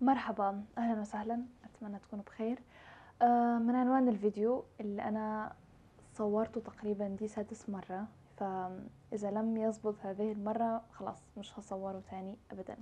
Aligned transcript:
مرحبا 0.00 0.62
أهلا 0.78 1.00
وسهلا 1.00 1.42
أتمنى 1.64 1.98
تكونوا 1.98 2.24
بخير. 2.24 2.58
آه، 3.22 3.58
من 3.58 3.74
عنوان 3.74 4.08
الفيديو 4.08 4.64
اللي 4.80 5.02
أنا 5.02 5.52
صورته 6.14 6.60
تقريبا 6.60 7.08
دي 7.08 7.28
سادس 7.28 7.68
مرة 7.70 8.06
فإذا 8.36 9.30
لم 9.30 9.56
يزبط 9.56 9.94
هذه 10.02 10.32
المرة 10.32 10.82
خلاص 10.92 11.22
مش 11.36 11.58
هصوره 11.58 12.02
تاني 12.10 12.36
ابدا. 12.50 12.76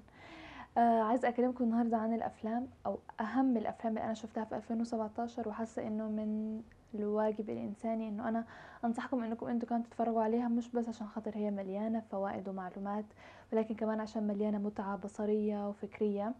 آه 0.79 1.03
عايزة 1.03 1.29
أكلمكم 1.29 1.65
النهاردة 1.65 1.97
عن 1.97 2.15
الأفلام 2.15 2.69
أو 2.87 2.99
أهم 3.21 3.57
الأفلام 3.57 3.93
اللي 3.97 4.05
أنا 4.05 4.15
شفتها 4.15 4.45
في 4.45 4.57
2017 4.57 5.49
وحاسة 5.49 5.87
إنه 5.87 6.09
من 6.09 6.63
الواجب 6.95 7.51
الإنساني 7.51 8.09
إنه 8.09 8.29
أنا 8.29 8.45
أنصحكم 8.85 9.23
إنكم 9.25 9.47
أنتوا 9.47 9.69
كانوا 9.69 9.85
تتفرجوا 9.85 10.23
عليها 10.23 10.49
مش 10.49 10.71
بس 10.71 10.89
عشان 10.89 11.07
خاطر 11.07 11.37
هي 11.37 11.51
مليانة 11.51 12.03
فوائد 12.11 12.49
ومعلومات 12.49 13.05
ولكن 13.53 13.75
كمان 13.75 14.01
عشان 14.01 14.27
مليانة 14.27 14.59
متعة 14.59 14.97
بصرية 14.97 15.69
وفكرية. 15.69 16.33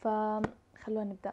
فخلونا 0.00 1.04
نبدأ. 1.04 1.32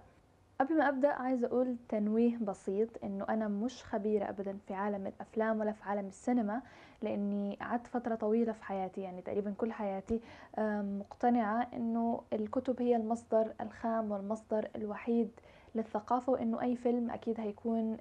قبل 0.60 0.78
ما 0.78 0.90
أبدأ 0.90 1.08
عايزه 1.14 1.48
أقول 1.48 1.76
تنويه 1.90 2.38
بسيط 2.38 2.90
إنه 3.04 3.26
أنا 3.30 3.48
مش 3.48 3.84
خبيرة 3.84 4.30
ابدا 4.30 4.58
في 4.68 4.74
عالم 4.74 5.08
الأفلام 5.08 5.60
ولا 5.60 5.72
في 5.72 5.84
عالم 5.84 6.08
السينما 6.08 6.62
لأني 7.02 7.58
قعدت 7.62 7.88
فترة 7.88 8.16
طويلة 8.16 8.52
في 8.52 8.64
حياتي 8.64 9.02
يعني 9.02 9.22
تقريبا 9.22 9.54
كل 9.58 9.72
حياتي 9.72 10.20
مقتنعة 11.00 11.68
إنه 11.74 12.22
الكتب 12.34 12.82
هي 12.82 12.96
المصدر 12.96 13.54
الخام 13.62 14.12
والمصدر 14.12 14.70
الوحيد 14.76 15.30
للثقافة 15.76 16.32
وإنه 16.34 16.62
أي 16.62 16.76
فيلم 16.76 17.12
أكيد 17.12 17.40
هيكون 17.40 17.98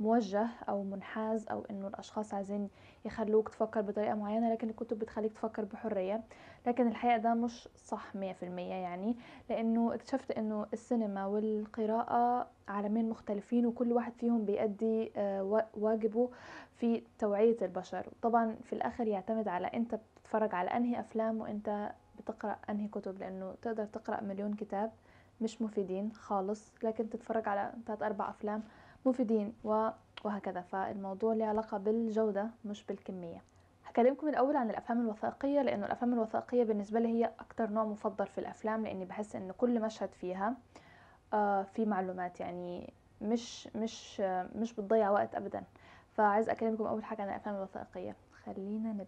موجه 0.00 0.48
أو 0.68 0.82
منحاز 0.82 1.48
أو 1.48 1.64
إنه 1.70 1.88
الأشخاص 1.88 2.34
عايزين 2.34 2.68
يخلوك 3.04 3.48
تفكر 3.48 3.80
بطريقة 3.80 4.14
معينة 4.14 4.52
لكن 4.52 4.70
الكتب 4.70 4.98
بتخليك 4.98 5.32
تفكر 5.32 5.64
بحرية. 5.64 6.20
لكن 6.66 6.88
الحقيقة 6.88 7.16
ده 7.16 7.34
مش 7.34 7.68
صح 7.76 8.14
مية 8.16 8.32
في 8.32 8.42
المية 8.42 8.74
يعني 8.74 9.16
لأنه 9.50 9.94
اكتشفت 9.94 10.30
إنه 10.30 10.66
السينما 10.72 11.26
والقراءة 11.26 12.46
عالمين 12.68 13.08
مختلفين 13.08 13.66
وكل 13.66 13.92
واحد 13.92 14.12
فيهم 14.12 14.44
بيأدي 14.44 15.12
آه، 15.16 15.62
واجبه 15.74 16.30
في 16.76 17.02
توعية 17.18 17.56
البشر. 17.62 18.06
طبعا 18.22 18.56
في 18.64 18.72
الآخر 18.72 19.06
يعتمد 19.06 19.48
على 19.48 19.66
أنت 19.66 19.94
بتتفرج 19.94 20.54
على 20.54 20.70
أنهي 20.70 21.00
أفلام 21.00 21.40
وأنت 21.40 21.92
بتقرأ 22.18 22.56
أنهي 22.70 22.88
كتب 22.88 23.18
لأنه 23.18 23.54
تقدر 23.62 23.84
تقرأ 23.84 24.20
مليون 24.20 24.54
كتاب 24.54 24.92
مش 25.40 25.62
مفيدين 25.62 26.12
خالص. 26.12 26.72
لكن 26.82 27.10
تتفرج 27.10 27.48
على 27.48 27.72
ثلاث 27.86 28.02
أربع 28.02 28.30
أفلام 28.30 28.62
مفيدين 29.08 29.52
وهكذا. 30.24 30.60
فالموضوع 30.60 31.34
له 31.34 31.46
علاقة 31.46 31.78
بالجودة 31.78 32.50
مش 32.64 32.84
بالكمية. 32.84 33.42
هكلمكم 33.86 34.28
الأول 34.28 34.56
عن 34.56 34.70
الأفلام 34.70 35.00
الوثائقية 35.00 35.62
لأنه 35.62 35.86
الأفلام 35.86 36.12
الوثائقية 36.14 36.64
بالنسبة 36.64 37.00
لي 37.00 37.08
هي 37.08 37.30
أكتر 37.40 37.70
نوع 37.70 37.84
مفضل 37.84 38.26
في 38.26 38.38
الأفلام 38.38 38.84
لأني 38.84 39.04
بحس 39.04 39.36
إن 39.36 39.52
كل 39.58 39.80
مشهد 39.80 40.08
فيها 40.12 40.54
آه 41.32 41.62
في 41.62 41.84
معلومات. 41.84 42.40
يعني 42.40 42.92
مش 43.22 43.68
مش 43.76 44.20
آه 44.24 44.48
مش 44.56 44.72
بتضيع 44.72 45.10
وقت 45.10 45.34
أبدا. 45.34 45.62
فعايز 46.12 46.48
أكلمكم 46.48 46.84
أول 46.86 47.04
حاجة 47.04 47.22
عن 47.22 47.28
الأفلام 47.28 47.54
الوثائقية. 47.56 48.16
خلينا 48.44 48.88
نبدأ. 48.92 49.06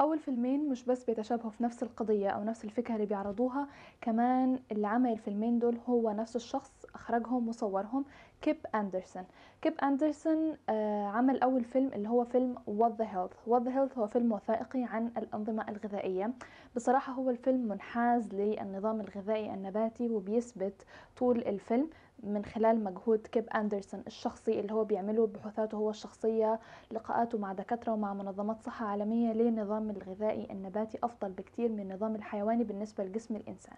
أول 0.00 0.18
فيلمين 0.18 0.68
مش 0.68 0.84
بس 0.84 1.04
بيتشابهوا 1.04 1.50
في 1.50 1.62
نفس 1.62 1.82
القضية 1.82 2.28
أو 2.30 2.44
نفس 2.44 2.64
الفكرة 2.64 2.94
اللي 2.94 3.06
بيعرضوها 3.06 3.68
كمان 4.00 4.58
اللي 4.72 4.86
عمل 4.86 5.12
الفيلمين 5.12 5.58
دول 5.58 5.78
هو 5.88 6.10
نفس 6.10 6.36
الشخص 6.36 6.83
أخرجهم 6.94 7.48
وصورهم. 7.48 8.04
كيب 8.42 8.56
أندرسون. 8.74 9.24
كيب 9.62 9.74
أندرسون 9.82 10.56
آه 10.68 11.06
عمل 11.06 11.40
أول 11.40 11.64
فيلم 11.64 11.90
اللي 11.92 12.08
هو 12.08 12.24
فيلم 12.24 12.54
What 12.54 12.92
the 13.02 13.06
Health. 13.06 13.50
What 13.50 13.62
the 13.64 13.70
Health 13.70 13.98
هو 13.98 14.06
فيلم 14.06 14.32
وثائقي 14.32 14.82
عن 14.84 15.10
الأنظمة 15.16 15.68
الغذائية. 15.68 16.30
بصراحة 16.76 17.12
هو 17.12 17.30
الفيلم 17.30 17.68
منحاز 17.68 18.34
للنظام 18.34 19.00
الغذائي 19.00 19.54
النباتي 19.54 20.10
وبيثبت 20.10 20.86
طول 21.16 21.38
الفيلم 21.38 21.90
من 22.22 22.44
خلال 22.44 22.84
مجهود 22.84 23.26
كيب 23.26 23.48
أندرسون 23.50 24.02
الشخصي 24.06 24.60
اللي 24.60 24.72
هو 24.72 24.84
بيعمله 24.84 25.26
بحوثاته 25.26 25.76
هو 25.76 25.90
الشخصية 25.90 26.60
لقاءاته 26.90 27.38
مع 27.38 27.52
دكاترة 27.52 27.92
ومع 27.92 28.14
منظمات 28.14 28.62
صحة 28.62 28.86
عالمية 28.86 29.32
للنظام 29.32 29.90
الغذائي 29.90 30.48
النباتي 30.50 30.98
أفضل 31.02 31.30
بكتير 31.32 31.68
من 31.72 31.80
النظام 31.80 32.14
الحيواني 32.14 32.64
بالنسبة 32.64 33.04
لجسم 33.04 33.36
الإنسان. 33.36 33.76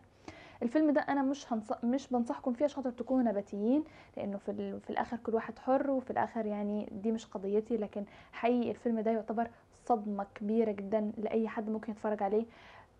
الفيلم 0.62 0.90
ده 0.90 1.00
أنا 1.00 1.22
مش 1.22 1.52
هنص... 1.52 1.72
مش 1.84 2.08
بنصحكم 2.08 2.52
فيه 2.52 2.64
عشان 2.64 2.96
تكونوا 2.96 3.22
نباتيين 3.30 3.84
لأنه 4.16 4.38
في, 4.38 4.50
ال... 4.50 4.80
في 4.80 4.90
الآخر 4.90 5.16
كل 5.16 5.34
واحد 5.34 5.58
حر 5.58 5.90
وفي 5.90 6.10
الآخر 6.10 6.46
يعني 6.46 6.88
دي 6.92 7.12
مش 7.12 7.26
قضيتي 7.26 7.76
لكن 7.76 8.04
حقيقي 8.32 8.70
الفيلم 8.70 9.00
ده 9.00 9.10
يعتبر 9.10 9.50
صدمة 9.86 10.26
كبيرة 10.34 10.72
جدا 10.72 11.12
لأي 11.18 11.48
حد 11.48 11.70
ممكن 11.70 11.92
يتفرج 11.92 12.22
عليه 12.22 12.46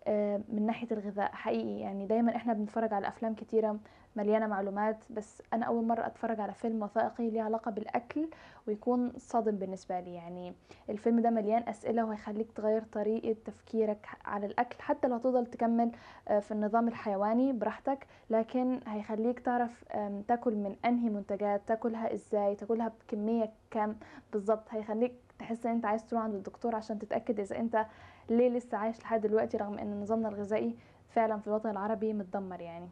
آه، 0.07 0.41
من 0.49 0.65
ناحية 0.65 0.87
الغذاء 0.91 1.31
حقيقي. 1.31 1.79
يعني 1.79 2.05
دايما 2.05 2.35
إحنا 2.35 2.53
بنتفرج 2.53 2.93
على 2.93 3.07
أفلام 3.07 3.33
كتيرة 3.35 3.79
مليانة 4.17 4.47
معلومات 4.47 4.97
بس 5.09 5.41
أنا 5.53 5.65
أول 5.65 5.85
مرة 5.87 6.05
أتفرج 6.07 6.39
على 6.39 6.53
فيلم 6.53 6.83
وثائقي 6.83 7.29
ليه 7.29 7.41
علاقة 7.41 7.71
بالأكل 7.71 8.29
ويكون 8.67 9.11
صادم 9.17 9.55
بالنسبة 9.55 9.99
لي. 9.99 10.13
يعني 10.13 10.53
الفيلم 10.89 11.19
ده 11.19 11.29
مليان 11.29 11.63
أسئلة 11.69 12.05
وهيخليك 12.05 12.51
تغير 12.51 12.83
طريقة 12.83 13.35
تفكيرك 13.45 14.07
على 14.25 14.45
الأكل 14.45 14.81
حتى 14.81 15.07
لو 15.07 15.17
تفضل 15.17 15.45
تكمل 15.45 15.91
آه، 16.27 16.39
في 16.39 16.51
النظام 16.51 16.87
الحيواني 16.87 17.53
براحتك 17.53 18.07
لكن 18.29 18.79
هيخليك 18.87 19.39
تعرف 19.39 19.83
تاكل 20.27 20.55
من 20.55 20.75
أنهي 20.85 21.09
منتجات 21.09 21.61
تاكلها 21.67 22.13
إزاي 22.13 22.55
تاكلها 22.55 22.87
بكمية 22.87 23.51
كام 23.71 23.95
بالظبط. 24.33 24.63
هيخليك 24.69 25.13
تحس 25.39 25.65
إن 25.65 25.71
أنت 25.71 25.85
عايز 25.85 26.05
تروح 26.05 26.23
عند 26.23 26.35
الدكتور 26.35 26.75
عشان 26.75 26.99
تتأكد 26.99 27.39
إذا 27.39 27.59
أنت 27.59 27.85
ليه 28.29 28.49
لسه 28.49 28.77
عايش 28.77 28.99
لحد 29.01 29.21
دلوقتي 29.21 29.57
رغم 29.57 29.77
إن 29.79 30.01
نظامنا 30.01 30.29
الغذائي 30.29 30.75
فعلا 31.09 31.37
في 31.39 31.47
الوطن 31.47 31.69
العربي 31.69 32.13
متدمر 32.13 32.61
يعني. 32.61 32.89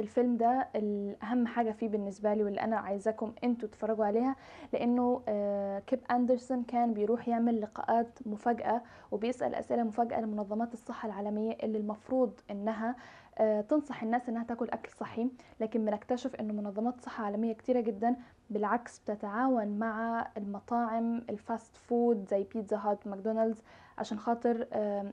الفيلم 0.00 0.36
ده 0.36 0.68
الأهم 0.76 1.46
حاجة 1.46 1.72
فيه 1.72 1.88
بالنسبة 1.88 2.34
لي 2.34 2.44
واللي 2.44 2.60
أنا 2.60 2.76
عايزاكم 2.76 3.34
أنتوا 3.44 3.68
تتفرجوا 3.68 4.04
عليها 4.04 4.36
لأنه 4.72 5.22
آه، 5.28 5.78
كيب 5.78 6.00
أندرسون 6.10 6.62
كان 6.62 6.94
بيروح 6.94 7.28
يعمل 7.28 7.60
لقاءات 7.60 8.18
مفاجأة 8.26 8.82
وبيسأل 9.10 9.54
أسئلة 9.54 9.82
مفاجأة 9.82 10.20
لمنظمات 10.20 10.74
الصحة 10.74 11.06
العالمية 11.08 11.56
اللي 11.62 11.78
المفروض 11.78 12.40
إنها 12.50 12.96
آه، 13.38 13.60
تنصح 13.60 14.02
الناس 14.02 14.28
إنها 14.28 14.44
تاكل 14.44 14.68
أكل 14.70 14.90
صحي 14.90 15.28
لكن 15.60 15.84
بنكتشف 15.84 16.34
إنه 16.34 16.52
منظمات 16.52 17.00
صحة 17.00 17.24
عالمية 17.24 17.52
كتيرة 17.52 17.80
جدا 17.80 18.16
بالعكس 18.50 18.98
بتتعاون 18.98 19.78
مع 19.78 20.26
المطاعم 20.36 21.16
ال 21.30 21.39
fast 21.39 21.76
food 21.76 22.28
زي 22.30 22.44
بيتزا 22.54 22.76
هات 22.76 23.06
ماكدونالدز 23.06 23.62
عشان 23.98 24.18
خاطر 24.18 24.66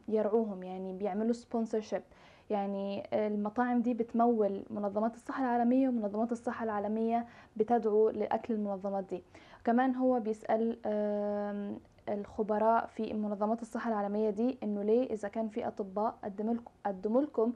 يرعوهم 0.07 0.63
يعني 0.63 0.93
بيعملوا 0.93 1.33
sponsorship 1.33 2.01
يعني 2.49 3.03
المطاعم 3.13 3.81
دي 3.81 3.93
بتمول 3.93 4.63
منظمات 4.69 5.15
الصحة 5.15 5.43
العالمية 5.43 5.89
ومنظمات 5.89 6.31
الصحة 6.31 6.63
العالمية 6.63 7.25
بتدعو 7.57 8.09
لأكل 8.09 8.53
المنظمات 8.53 9.03
دي. 9.09 9.23
كمان 9.63 9.95
هو 9.95 10.19
بيسأل 10.19 10.77
الخبراء 12.09 12.85
في 12.87 13.13
منظمات 13.13 13.61
الصحة 13.61 13.89
العالمية 13.89 14.29
دي 14.29 14.57
إنه 14.63 14.83
ليه 14.83 15.09
إذا 15.13 15.27
كان 15.27 15.47
في 15.49 15.67
أطباء 15.67 16.15
قدموا 16.85 17.21
لكم 17.21 17.53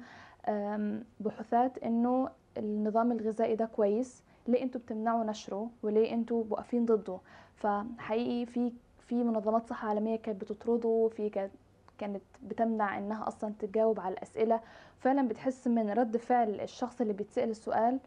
بحوثات 1.19 1.78
إنه 1.78 2.29
النظام 2.58 3.12
الغذائي 3.12 3.56
ده 3.56 3.66
كويس 3.66 4.23
ليه 4.47 4.63
أنتوا 4.63 4.81
بتمنعوا 4.81 5.23
نشره 5.23 5.69
وليه 5.84 6.13
أنتوا 6.13 6.44
واقفين 6.50 6.85
ضده؟ 6.85 7.18
فحقيقي 7.56 8.46
في 8.46 8.72
في 9.08 9.16
منظمات 9.23 9.68
صحة 9.68 9.90
عالمية 9.90 10.16
كانت 10.16 10.41
بتطرده 10.41 11.09
في 11.16 11.29
كانت 11.29 11.52
كانت 12.01 12.22
بتمنع 12.44 12.97
إنها 12.97 13.28
أصلا 13.28 13.53
تجاوب 13.59 14.00
على 14.00 14.13
الأسئلة 14.13 14.59
فعلا 15.00 15.28
بتحس 15.28 15.67
من 15.67 15.89
رد 15.89 16.17
فعل 16.17 16.62
الشخص 16.62 17.01
اللي 17.01 17.13
بيتسأل 17.13 17.50
السؤال 17.50 18.00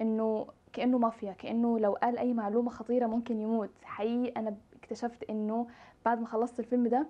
إنه 0.00 0.46
كأنه 0.72 0.98
مافيا 0.98 1.32
كأنه 1.32 1.78
لو 1.78 1.92
قال 1.92 2.18
أي 2.18 2.32
معلومة 2.34 2.70
خطيرة 2.70 3.06
ممكن 3.06 3.40
يموت. 3.40 3.70
حقيقي 3.84 4.32
أنا 4.40 4.54
اكتشفت 4.76 5.30
إنه 5.30 5.66
بعد 6.04 6.20
ما 6.20 6.26
خلصت 6.26 6.60
الفيلم 6.60 6.86
ده 6.86 7.06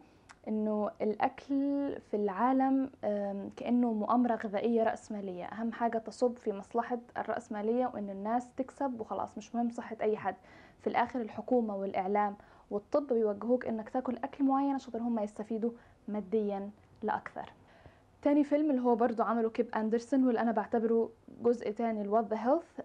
إنه 0.48 0.91
الأكل 1.02 1.97
في 2.10 2.16
العالم 2.16 2.91
كأنه 3.56 3.92
مؤامرة 3.92 4.34
غذائية 4.34 4.82
رأسمالية. 4.82 5.44
أهم 5.44 5.72
حاجة 5.72 5.98
تصب 5.98 6.36
في 6.36 6.52
مصلحة 6.52 6.99
الرأسمالية 7.19 7.90
وإن 7.94 8.11
الناس 8.11 8.49
تكسب 8.56 9.00
وخلاص 9.00 9.38
مش 9.38 9.55
مهم 9.55 9.70
صحة 9.70 9.96
أي 10.00 10.17
حد. 10.17 10.37
في 10.81 10.87
الآخر 10.87 11.20
الحكومة 11.20 11.76
والإعلام 11.76 12.37
والطب 12.70 13.06
بيوجهوك 13.06 13.67
إنك 13.67 13.88
تاكل 13.88 14.17
أكل 14.17 14.44
معين 14.44 14.75
عشان 14.75 15.00
هم 15.00 15.19
يستفيدوا 15.19 15.70
ماديا 16.08 16.70
لأكثر. 17.02 17.52
تاني 18.22 18.44
فيلم 18.44 18.70
اللي 18.70 18.82
هو 18.82 18.94
برضو 18.94 19.22
عمله 19.22 19.50
كيب 19.50 19.75
أندرسون 19.75 20.25
واللي 20.26 20.40
أنا 20.40 20.52
بعتبره 20.52 21.10
جزء 21.43 21.70
تاني 21.70 22.02
ل 22.02 22.07
What 22.07 22.25
the 22.26 22.37
Health 22.37 22.81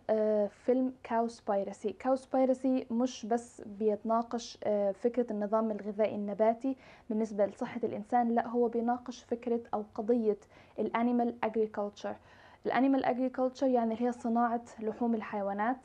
فيلم 0.66 0.94
Cowspiracy 1.04 1.92
Cowspiracy 1.94 2.88
مش 2.92 3.26
بس 3.26 3.62
بيتناقش 3.66 4.58
آه 4.64 4.92
فكرة 4.92 5.32
النظام 5.32 5.72
الغذائي 5.72 6.16
النباتي 6.16 6.76
بالنسبة 7.10 7.46
لصحة 7.46 7.80
الإنسان 7.84 8.36
لا 8.36 8.48
هو 8.48 8.68
بيناقش 8.68 9.24
فكرة 9.24 9.62
أو 9.74 9.84
قضية 9.96 10.38
ال 10.80 10.88
animal 10.88 11.36
agriculture 11.44 12.16
ال 12.66 12.71
animal 12.71 13.06
agriculture 13.06 13.68
يعني 13.68 13.94
اللي 13.94 14.08
هي 14.08 14.12
صناعة 14.12 14.62
لحوم 14.80 15.16
الحيوانات. 15.16 15.78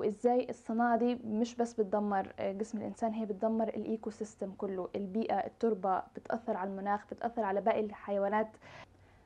وإزاي 0.00 0.46
الصناعة 0.50 0.96
دي 0.96 1.14
مش 1.24 1.54
بس 1.56 1.74
بتدمر 1.74 2.32
آه، 2.38 2.52
جسم 2.52 2.78
الإنسان 2.78 3.12
هي 3.12 3.26
بتدمر 3.26 3.68
ال 3.68 4.10
ecosystem 4.10 4.52
كله. 4.58 4.88
البيئة 4.96 5.34
التربة 5.38 6.02
بتأثر 6.16 6.56
على 6.56 6.70
المناخ 6.70 7.04
بتأثر 7.12 7.42
على 7.42 7.60
باقي 7.60 7.80
الحيوانات. 7.80 8.48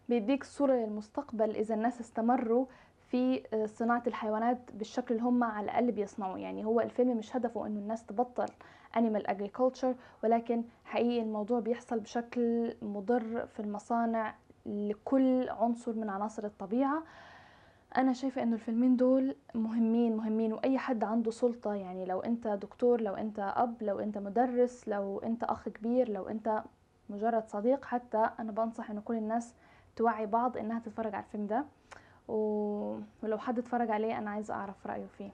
بيديك 0.09 0.45
صورة 0.45 0.73
للمستقبل 0.73 1.51
إذا 1.57 1.75
الناس 1.75 2.01
استمروا 2.01 2.67
في 3.11 3.43
صناعة 3.67 4.03
الحيوانات 4.07 4.59
بالشكل 4.75 5.15
اللي 5.15 5.27
هم 5.27 5.45
على 5.45 5.65
الأقل 5.65 5.93
بيصنعوا 5.93 6.39
يعني 6.39 6.65
هو 6.65 6.81
الفيلم 6.81 7.17
مش 7.17 7.37
هدفه 7.37 7.67
إنه 7.67 7.79
الناس 7.81 8.07
تبطل 8.07 8.47
animal 8.97 9.23
agriculture 9.31 9.95
ولكن 10.25 10.63
حقيقي 10.85 11.23
الموضوع 11.23 11.61
بيحصل 11.61 12.01
بشكل 12.01 12.75
مضر 12.83 13.47
في 13.47 13.61
المصانع 13.61 14.35
لكل 14.67 15.49
عنصر 15.49 15.93
من 15.93 16.11
عناصر 16.11 16.45
الطبيعة. 16.45 17.03
أنا 17.97 18.13
شايفة 18.13 18.43
إنه 18.43 18.55
الفيلمين 18.55 18.97
دول 18.97 19.37
مهمين 19.55 20.17
مهمين 20.17 20.53
وأي 20.53 20.79
حد 20.79 21.05
عنده 21.05 21.31
سلطة 21.31 21.75
يعني 21.75 22.05
لو 22.05 22.21
أنت 22.21 22.47
دكتور 22.49 23.01
لو 23.01 23.15
أنت 23.15 23.53
أب 23.57 23.83
لو 23.83 24.01
أنت 24.01 24.19
مدرس 24.19 24.89
لو 24.89 25.19
أنت 25.19 25.45
أخ 25.45 25.69
كبير 25.69 26.09
لو 26.09 26.29
أنت 26.29 26.63
مجرد 27.11 27.49
صديق 27.49 27.85
حتى 27.85 28.31
أنا 28.39 28.53
بنصح 28.53 28.91
انه 28.91 29.01
كل 29.01 29.15
الناس 29.15 29.55
توعي 29.97 30.27
بعض 30.27 30.57
إنها 30.57 30.79
تتفرج 30.79 31.15
على 31.15 31.25
الفيلم 31.25 31.47
ده. 31.47 31.65
ولو 32.29 33.39
حد 33.39 33.59
اتفرج 33.59 33.91
عليه 33.91 34.19
أنا 34.19 34.31
عايزة 34.31 34.55
أعرف 34.55 34.87
رأيه 34.87 35.07
فيه. 35.07 35.31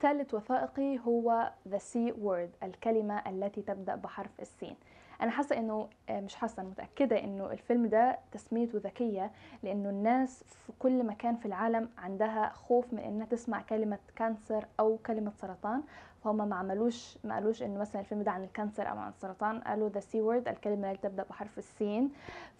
ثالث 0.00 0.34
وثائقي 0.34 0.98
هو 0.98 1.52
The 1.68 1.78
C 1.78 1.96
Word 2.24 2.64
الكلمة 2.64 3.22
التي 3.30 3.62
تبدأ 3.62 3.94
بحرف 3.94 4.40
السين. 4.40 4.76
أنا 5.22 5.30
حاسة 5.30 5.58
إنه 5.58 5.88
آه، 6.08 6.20
مش 6.20 6.34
حاسة 6.34 6.60
أنا 6.62 6.68
متأكدة 6.70 7.24
إنه 7.24 7.52
الفيلم 7.52 7.86
ده 7.86 8.18
تسميته 8.32 8.78
ذكية 8.78 9.30
لإنه 9.62 9.90
الناس 9.90 10.44
في 10.66 10.72
كل 10.78 11.04
مكان 11.06 11.36
في 11.36 11.46
العالم 11.46 11.88
عندها 11.98 12.48
خوف 12.54 12.92
من 12.92 12.98
إنها 12.98 13.26
تسمع 13.26 13.62
كلمة 13.62 13.98
كانسر 14.16 14.66
أو 14.80 14.98
كلمة 15.06 15.32
سرطان. 15.40 15.82
فهم 16.24 16.48
ما 16.48 16.56
عملوش 16.56 17.18
ما 17.24 17.34
قالوش 17.34 17.62
انه 17.62 17.80
مثلا 17.80 18.00
الفيلم 18.00 18.22
ده 18.22 18.30
عن 18.30 18.44
ال 18.44 18.51
cancer 18.51 18.90
أو 18.90 18.98
عن 18.98 19.08
السرطان 19.08 19.60
قالوا 19.60 19.88
The 19.88 20.00
C 20.00 20.20
Word 20.20 20.48
الكلمة 20.48 20.86
اللي 20.90 20.98
تبدا 21.02 21.22
بحرف 21.22 21.58
السين 21.58 22.10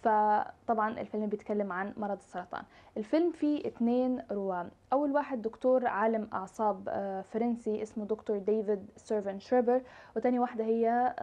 فطبعا 0.01 0.99
الفيلم 0.99 1.25
بيتكلم 1.27 1.71
عن 1.71 1.93
مرض 1.97 2.17
السرطان. 2.17 2.63
الفيلم 2.97 3.31
فيه 3.31 3.67
اثنين 3.67 4.21
رواة. 4.31 4.67
أول 4.93 5.11
واحد 5.11 5.41
دكتور 5.41 5.87
عالم 5.87 6.29
أعصاب 6.33 6.83
آه، 6.89 7.21
فرنسي 7.21 7.81
اسمه 7.81 8.05
دكتور 8.05 8.37
ديفيد 8.37 8.85
سيرفان 8.97 9.39
شرايبر 9.39 9.81
وتاني 10.15 10.39
واحدة 10.39 10.63
هي 10.65 11.15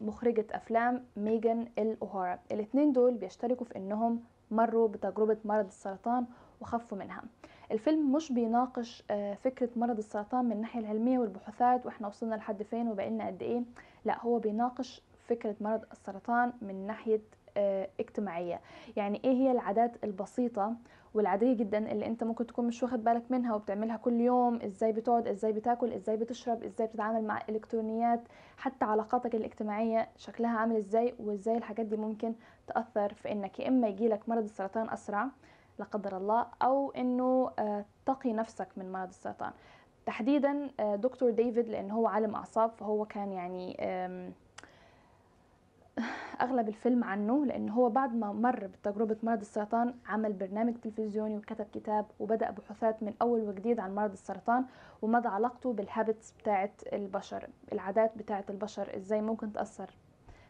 مخرجة 0.00 0.46
أفلام 0.52 1.04
ميغان 1.16 1.68
إل 1.78 1.96
أوهارا. 2.02 2.38
الاثنين 2.52 2.92
دول 2.92 3.14
بيشتركوا 3.14 3.66
في 3.66 3.76
إنهم 3.76 4.22
مروا 4.50 4.88
بتجربة 4.88 5.36
مرض 5.44 5.66
السرطان 5.66 6.26
وخفوا 6.60 6.98
منها. 6.98 7.22
الفيلم 7.72 8.12
مش 8.12 8.32
بيناقش 8.32 9.02
آه، 9.10 9.34
فكرة 9.34 9.68
مرض 9.76 9.98
السرطان 9.98 10.44
من 10.44 10.52
الناحية 10.52 10.80
العلمية 10.80 11.18
والبحوثات 11.18 11.86
وإحنا 11.86 12.08
وصلنا 12.08 12.34
لحد 12.34 12.62
فين 12.62 12.88
وبقينا 12.88 13.26
قد 13.26 13.42
إيه. 13.42 13.62
لا 14.04 14.20
هو 14.20 14.38
بيناقش 14.38 15.02
فكرة 15.28 15.56
مرض 15.60 15.80
السرطان 15.92 16.52
من 16.62 16.86
ناحية 16.86 17.20
آه، 17.56 17.88
اجتماعية. 18.00 18.60
يعني 18.96 19.20
إيه 19.24 19.32
هي 19.32 19.50
العادات 19.52 20.04
البسيطة 20.04 20.74
والعادية 21.14 21.52
جدا 21.52 21.92
اللي 21.92 22.06
أنت 22.06 22.24
ممكن 22.24 22.46
تكون 22.46 22.66
مش 22.66 22.82
واخد 22.82 23.04
بالك 23.04 23.22
منها 23.30 23.54
وبتعملها 23.54 23.96
كل 23.96 24.20
يوم؟ 24.20 24.60
إزاي 24.62 24.92
بتقعد؟ 24.92 25.26
إزاي 25.28 25.52
بتاكل؟ 25.52 25.92
إزاي 25.92 26.16
بتشرب؟ 26.16 26.62
إزاي 26.64 26.86
بتتعامل 26.86 27.24
مع 27.24 27.40
الالكترونيات 27.48 28.20
حتى 28.56 28.84
علاقاتك 28.84 29.34
الاجتماعية 29.34 30.08
شكلها 30.16 30.58
عامل 30.58 30.76
إزاي؟ 30.76 31.14
وإزاي 31.18 31.56
الحاجات 31.56 31.86
دي 31.86 31.96
ممكن 31.96 32.34
تأثر 32.66 33.14
في 33.14 33.32
إنك 33.32 33.60
يا 33.60 33.68
إما 33.68 33.88
يجيلك 33.88 34.28
مرض 34.28 34.42
السرطان 34.44 34.90
أسرع 34.90 35.28
لا 35.78 35.84
قدر 35.84 36.16
الله 36.16 36.46
أو 36.62 36.90
إنه 36.90 37.50
آه، 37.58 37.84
تقي 38.06 38.32
نفسك 38.32 38.68
من 38.76 38.92
مرض 38.92 39.08
السرطان. 39.08 39.52
تحديدا 40.06 40.70
آه، 40.80 40.96
دكتور 40.96 41.30
ديفيد 41.30 41.68
لأن 41.68 41.90
هو 41.90 42.06
عالم 42.06 42.34
أعصاب 42.34 42.70
فهو 42.70 43.04
كان 43.04 43.32
يعني 43.32 43.76
أغلب 46.40 46.68
الفيلم 46.68 47.04
عنه 47.04 47.46
لأن 47.46 47.68
هو 47.68 47.88
بعد 47.88 48.14
ما 48.14 48.32
مر 48.32 48.66
بتجربة 48.66 49.16
مرض 49.22 49.40
السرطان 49.40 49.94
عمل 50.06 50.32
برنامج 50.32 50.74
تلفزيوني 50.74 51.36
وكتب 51.36 51.66
كتاب 51.72 52.06
وبدأ 52.20 52.50
بحوثات 52.50 53.02
من 53.02 53.14
أول 53.22 53.40
وجديد 53.40 53.80
عن 53.80 53.94
مرض 53.94 54.12
السرطان 54.12 54.64
ومدى 55.02 55.28
علاقته 55.28 55.72
بالهابتس 55.72 56.32
بتاعه 56.40 56.70
البشر 56.92 57.48
العادات 57.72 58.18
بتاعه 58.18 58.44
البشر 58.50 58.96
إزاي 58.96 59.20
ممكن 59.20 59.52
تأثر 59.52 59.90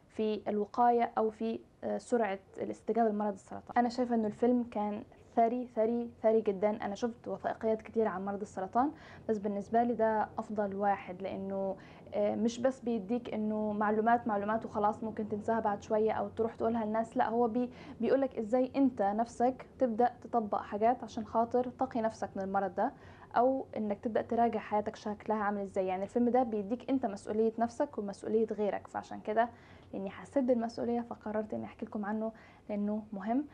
في 0.09 0.43
الوقاية 0.49 1.13
أو 1.19 1.31
في 1.31 1.61
آه، 1.85 1.99
سرعة 1.99 2.39
الاستجابة 2.59 3.09
لمرض 3.09 3.33
السرطان. 3.33 3.77
أنا 3.77 3.89
شايفة 3.89 4.15
إنه 4.15 4.27
الفيلم 4.27 4.65
كان 4.71 5.03
ثري 5.39 5.67
ثري 5.77 6.11
ثري 6.23 6.41
جدا. 6.41 6.71
أنا 6.71 6.95
شفت 6.95 7.29
وثائقيات 7.29 7.83
كتير 7.83 8.09
عن 8.09 8.25
مرض 8.25 8.41
السرطان 8.41 8.91
بس 9.29 9.39
بالنسبة 9.39 9.83
لي 9.83 9.95
ده 9.95 10.29
أفضل 10.39 10.75
واحد 10.77 11.23
لأنه 11.23 11.77
آه، 12.15 12.35
مش 12.35 12.61
بس 12.61 12.81
بيديك 12.81 13.35
إنه 13.35 13.73
معلومات 13.73 14.29
معلومات 14.29 14.65
وخلاص 14.67 15.05
ممكن 15.05 15.29
تنساها 15.29 15.61
بعد 15.61 15.83
شوية 15.83 16.13
أو 16.13 16.29
تروح 16.29 16.55
تقولها 16.55 16.85
للناس 16.85 17.17
لا 17.17 17.29
هو 17.29 17.49
بي 17.49 17.71
بيقولك 18.01 18.39
إزاي 18.39 18.73
أنت 18.77 19.03
نفسك 19.03 19.67
تبدأ 19.79 20.13
تطبق 20.23 20.61
حاجات 20.61 21.05
عشان 21.05 21.27
خاطر 21.27 21.69
تقي 21.79 22.01
نفسك 22.01 22.31
من 22.37 22.43
المرض 22.43 22.75
ده 22.75 22.93
أو 23.37 23.67
إنك 23.77 23.99
تبدأ 24.01 24.23
تراجع 24.23 24.61
حياتك 24.61 24.97
شكلها 24.97 25.37
عامل 25.37 25.61
إزاي. 25.63 25.87
يعني 25.87 26.03
الفيلم 26.03 26.29
ده 26.29 26.43
بيديك 26.43 26.91
أنت 26.91 27.07
مسؤولية 27.07 27.53
نفسك 27.59 27.99
ومسؤولية 27.99 28.47
غيرك 28.47 28.87
فعشان 28.87 29.21
كده 29.21 29.49
لأني 29.93 30.11
حسيت 30.11 30.45
بالمسؤولية 30.45 31.01
فقررت 31.01 31.55
إني 31.55 31.65
أحكي 31.65 31.87
لكم 31.87 32.05
عنه 32.05 32.33
لأنه 32.69 33.03
مهم 33.13 33.45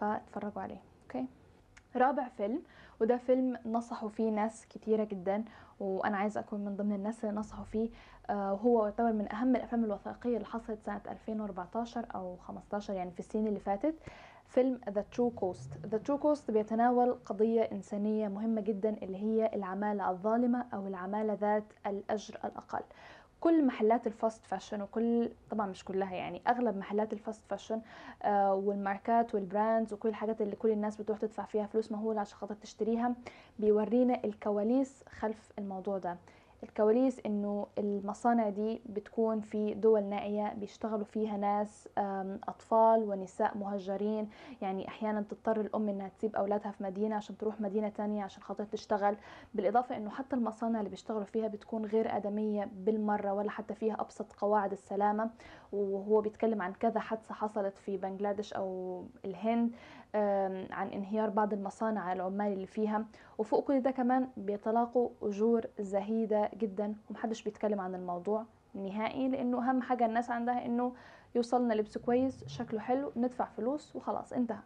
فاتفرجوا 0.00 0.62
عليه. 0.62 0.95
okay. 1.20 1.28
رابع 1.96 2.28
فيلم 2.28 2.62
وده 3.00 3.16
فيلم 3.16 3.58
نصحوا 3.66 4.08
فيه 4.08 4.30
ناس 4.30 4.66
كتيرة 4.66 5.04
جدا 5.04 5.44
وأنا 5.80 6.16
عايزة 6.16 6.40
أكون 6.40 6.64
من 6.64 6.76
ضمن 6.76 6.92
الناس 6.92 7.24
اللي 7.24 7.36
نصحوا 7.36 7.64
فيه. 7.64 7.90
وهو 8.30 8.82
آه، 8.82 8.84
يعتبر 8.84 9.12
من 9.12 9.32
أهم 9.32 9.56
الأفلام 9.56 9.84
الوثائقية 9.84 10.34
اللي 10.36 10.46
حصلت 10.46 10.78
سنة 10.86 11.00
2014 11.10 12.06
أو 12.14 12.36
15 12.36 12.94
يعني 12.94 13.10
في 13.10 13.20
السنين 13.20 13.46
اللي 13.46 13.60
فاتت. 13.60 13.94
فيلم 14.48 14.80
The 14.90 15.04
True 15.12 15.30
Cost 15.30 15.70
The 15.86 15.98
True 15.98 16.18
Cost 16.18 16.50
بيتناول 16.50 17.12
قضية 17.26 17.62
إنسانية 17.62 18.28
مهمة 18.28 18.60
جدا 18.60 18.88
اللي 19.02 19.18
هي 19.18 19.50
العمالة 19.54 20.10
الظالمة 20.10 20.66
أو 20.74 20.86
العمالة 20.86 21.34
ذات 21.34 21.64
الأجر 21.86 22.38
الأقل. 22.44 22.82
كل 23.40 23.64
محلات 23.66 24.06
ال 24.06 24.14
fast 24.14 24.44
fashion 24.46 24.82
وكل 24.82 25.30
طبعا 25.50 25.66
مش 25.66 25.84
كلها 25.84 26.14
يعني 26.14 26.42
أغلب 26.48 26.76
محلات 26.76 27.12
ال 27.12 27.18
fast 27.18 27.42
fashion 27.48 27.80
آه 28.22 28.54
والماركات 28.54 29.34
وال 29.34 29.49
brands 29.49 29.92
وكل 29.92 30.08
الحاجات 30.08 30.40
اللي 30.40 30.56
كل 30.56 30.70
الناس 30.70 30.96
بتروح 30.96 31.18
تدفع 31.18 31.44
فيها 31.44 31.66
فلوس 31.66 31.92
مهولة 31.92 32.20
عشان 32.20 32.38
خاطر 32.38 32.54
تشتريها 32.54 33.14
بيورينا 33.58 34.24
الكواليس 34.24 35.04
خلف 35.08 35.52
الموضوع 35.58 35.98
ده. 35.98 36.16
الكواليس 36.62 37.20
إنه 37.26 37.66
المصانع 37.78 38.48
دي 38.48 38.82
بتكون 38.86 39.40
في 39.40 39.74
دول 39.74 40.02
نائية 40.02 40.54
بيشتغلوا 40.54 41.04
فيها 41.04 41.36
ناس 41.36 41.88
أطفال 42.48 43.02
ونساء 43.02 43.58
مهجرين. 43.58 44.28
يعني 44.62 44.88
أحيانا 44.88 45.20
تضطر 45.20 45.60
الأم 45.60 45.88
إنها 45.88 46.08
تسيب 46.08 46.36
أولادها 46.36 46.70
في 46.70 46.82
مدينة 46.84 47.16
عشان 47.16 47.36
تروح 47.38 47.60
مدينة 47.60 47.88
تانية 47.88 48.24
عشان 48.24 48.42
خاطر 48.42 48.64
تشتغل. 48.64 49.16
بالإضافة 49.54 49.96
إنه 49.96 50.10
حتى 50.10 50.36
المصانع 50.36 50.78
اللي 50.78 50.90
بيشتغلوا 50.90 51.24
فيها 51.24 51.48
بتكون 51.48 51.84
غير 51.84 52.16
آدمية 52.16 52.70
بالمرة 52.76 53.32
ولا 53.32 53.50
حتى 53.50 53.74
فيها 53.74 53.96
أبسط 54.00 54.32
قواعد 54.32 54.72
السلامة. 54.72 55.30
وهو 55.72 56.20
بيتكلم 56.20 56.62
عن 56.62 56.72
كذا 56.72 57.00
حادثة 57.00 57.34
حصلت 57.34 57.78
في 57.78 57.96
بنغلاديش 57.96 58.52
أو 58.52 59.04
الهند. 59.24 59.70
عن 60.70 60.88
انهيار 60.88 61.30
بعض 61.30 61.52
المصانع 61.52 62.12
العمال 62.12 62.52
اللي 62.52 62.66
فيها. 62.66 63.04
وفوق 63.38 63.64
كل 63.66 63.80
ده 63.80 63.90
كمان 63.90 64.28
بيتلاقوا 64.36 65.10
أجور 65.22 65.62
زهيدة 65.78 66.50
جدا 66.58 66.94
ومحدش 67.10 67.42
بيتكلم 67.42 67.80
عن 67.80 67.94
الموضوع 67.94 68.44
نهائي 68.74 69.28
لأنه 69.28 69.70
أهم 69.70 69.82
حاجة 69.82 70.06
الناس 70.06 70.30
عندها 70.30 70.66
إنه 70.66 70.92
يوصلنا 71.34 71.74
لبس 71.74 71.98
كويس 71.98 72.44
شكله 72.46 72.80
حلو 72.80 73.12
ندفع 73.16 73.44
فلوس 73.44 73.96
وخلاص 73.96 74.32
انتهى. 74.32 74.62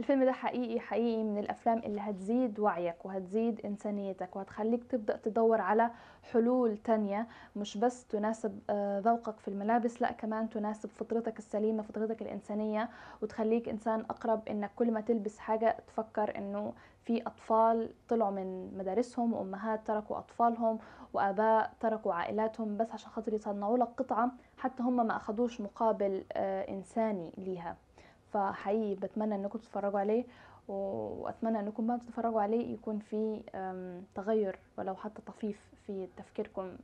الفيلم 0.00 0.24
ده 0.24 0.32
حقيقي 0.32 0.80
حقيقي 0.80 1.22
من 1.22 1.38
الأفلام 1.38 1.78
اللي 1.78 2.00
هتزيد 2.00 2.60
وعيك 2.60 3.04
وهتزيد 3.06 3.60
إنسانيتك 3.64 4.36
وهتخليك 4.36 4.84
تبدأ 4.84 5.16
تدور 5.16 5.60
على 5.60 5.90
حلول 6.32 6.76
تانية 6.76 7.26
مش 7.56 7.76
بس 7.78 8.06
تناسب 8.06 8.60
آه، 8.70 8.98
ذوقك 9.00 9.38
في 9.38 9.48
الملابس 9.48 10.02
لأ 10.02 10.12
كمان 10.12 10.50
تناسب 10.50 10.88
فطرتك 10.88 11.38
السليمة 11.38 11.82
فطرتك 11.82 12.22
الإنسانية 12.22 12.88
وتخليك 13.22 13.68
إنسان 13.68 14.00
أقرب 14.00 14.48
إنك 14.48 14.70
كل 14.76 14.90
ما 14.92 15.00
تلبس 15.00 15.38
حاجة 15.38 15.76
تفكر 15.86 16.38
إنه 16.38 16.72
في 17.04 17.22
أطفال 17.26 17.90
طلعوا 18.08 18.30
من 18.30 18.78
مدارسهم 18.78 19.32
وأمهات 19.32 19.86
تركوا 19.86 20.18
أطفالهم 20.18 20.78
وآباء 21.12 21.72
تركوا 21.80 22.12
عائلاتهم 22.14 22.76
بس 22.76 22.90
عشان 22.90 23.10
خاطر 23.10 23.34
يصنعوا 23.34 23.78
لك 23.78 23.88
قطعة 23.96 24.30
حتى 24.58 24.82
هم 24.82 25.06
ما 25.06 25.16
اخذوش 25.16 25.60
مقابل 25.60 26.24
آه، 26.32 26.68
إنساني 26.70 27.32
ليها. 27.38 27.76
فحقيقي 28.32 28.94
بتمنى 28.94 29.34
إنكم 29.34 29.58
تتفرجوا 29.58 30.00
عليه 30.00 30.24
وأتمنى 30.68 31.60
إنكم 31.60 31.86
بعد 31.86 32.00
تتفرجوا 32.00 32.40
عليه 32.42 32.74
يكون 32.74 32.98
في 32.98 33.42
تغير 34.14 34.58
ولو 34.78 34.94
حتى 34.94 35.22
طفيف 35.22 35.60
في 35.86 36.08
تفكيركم 36.16 36.76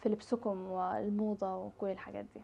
في 0.00 0.08
لبسكم 0.08 0.70
والموضة 0.70 1.56
وكل 1.56 1.86
الحاجات 1.86 2.24
دي. 2.34 2.40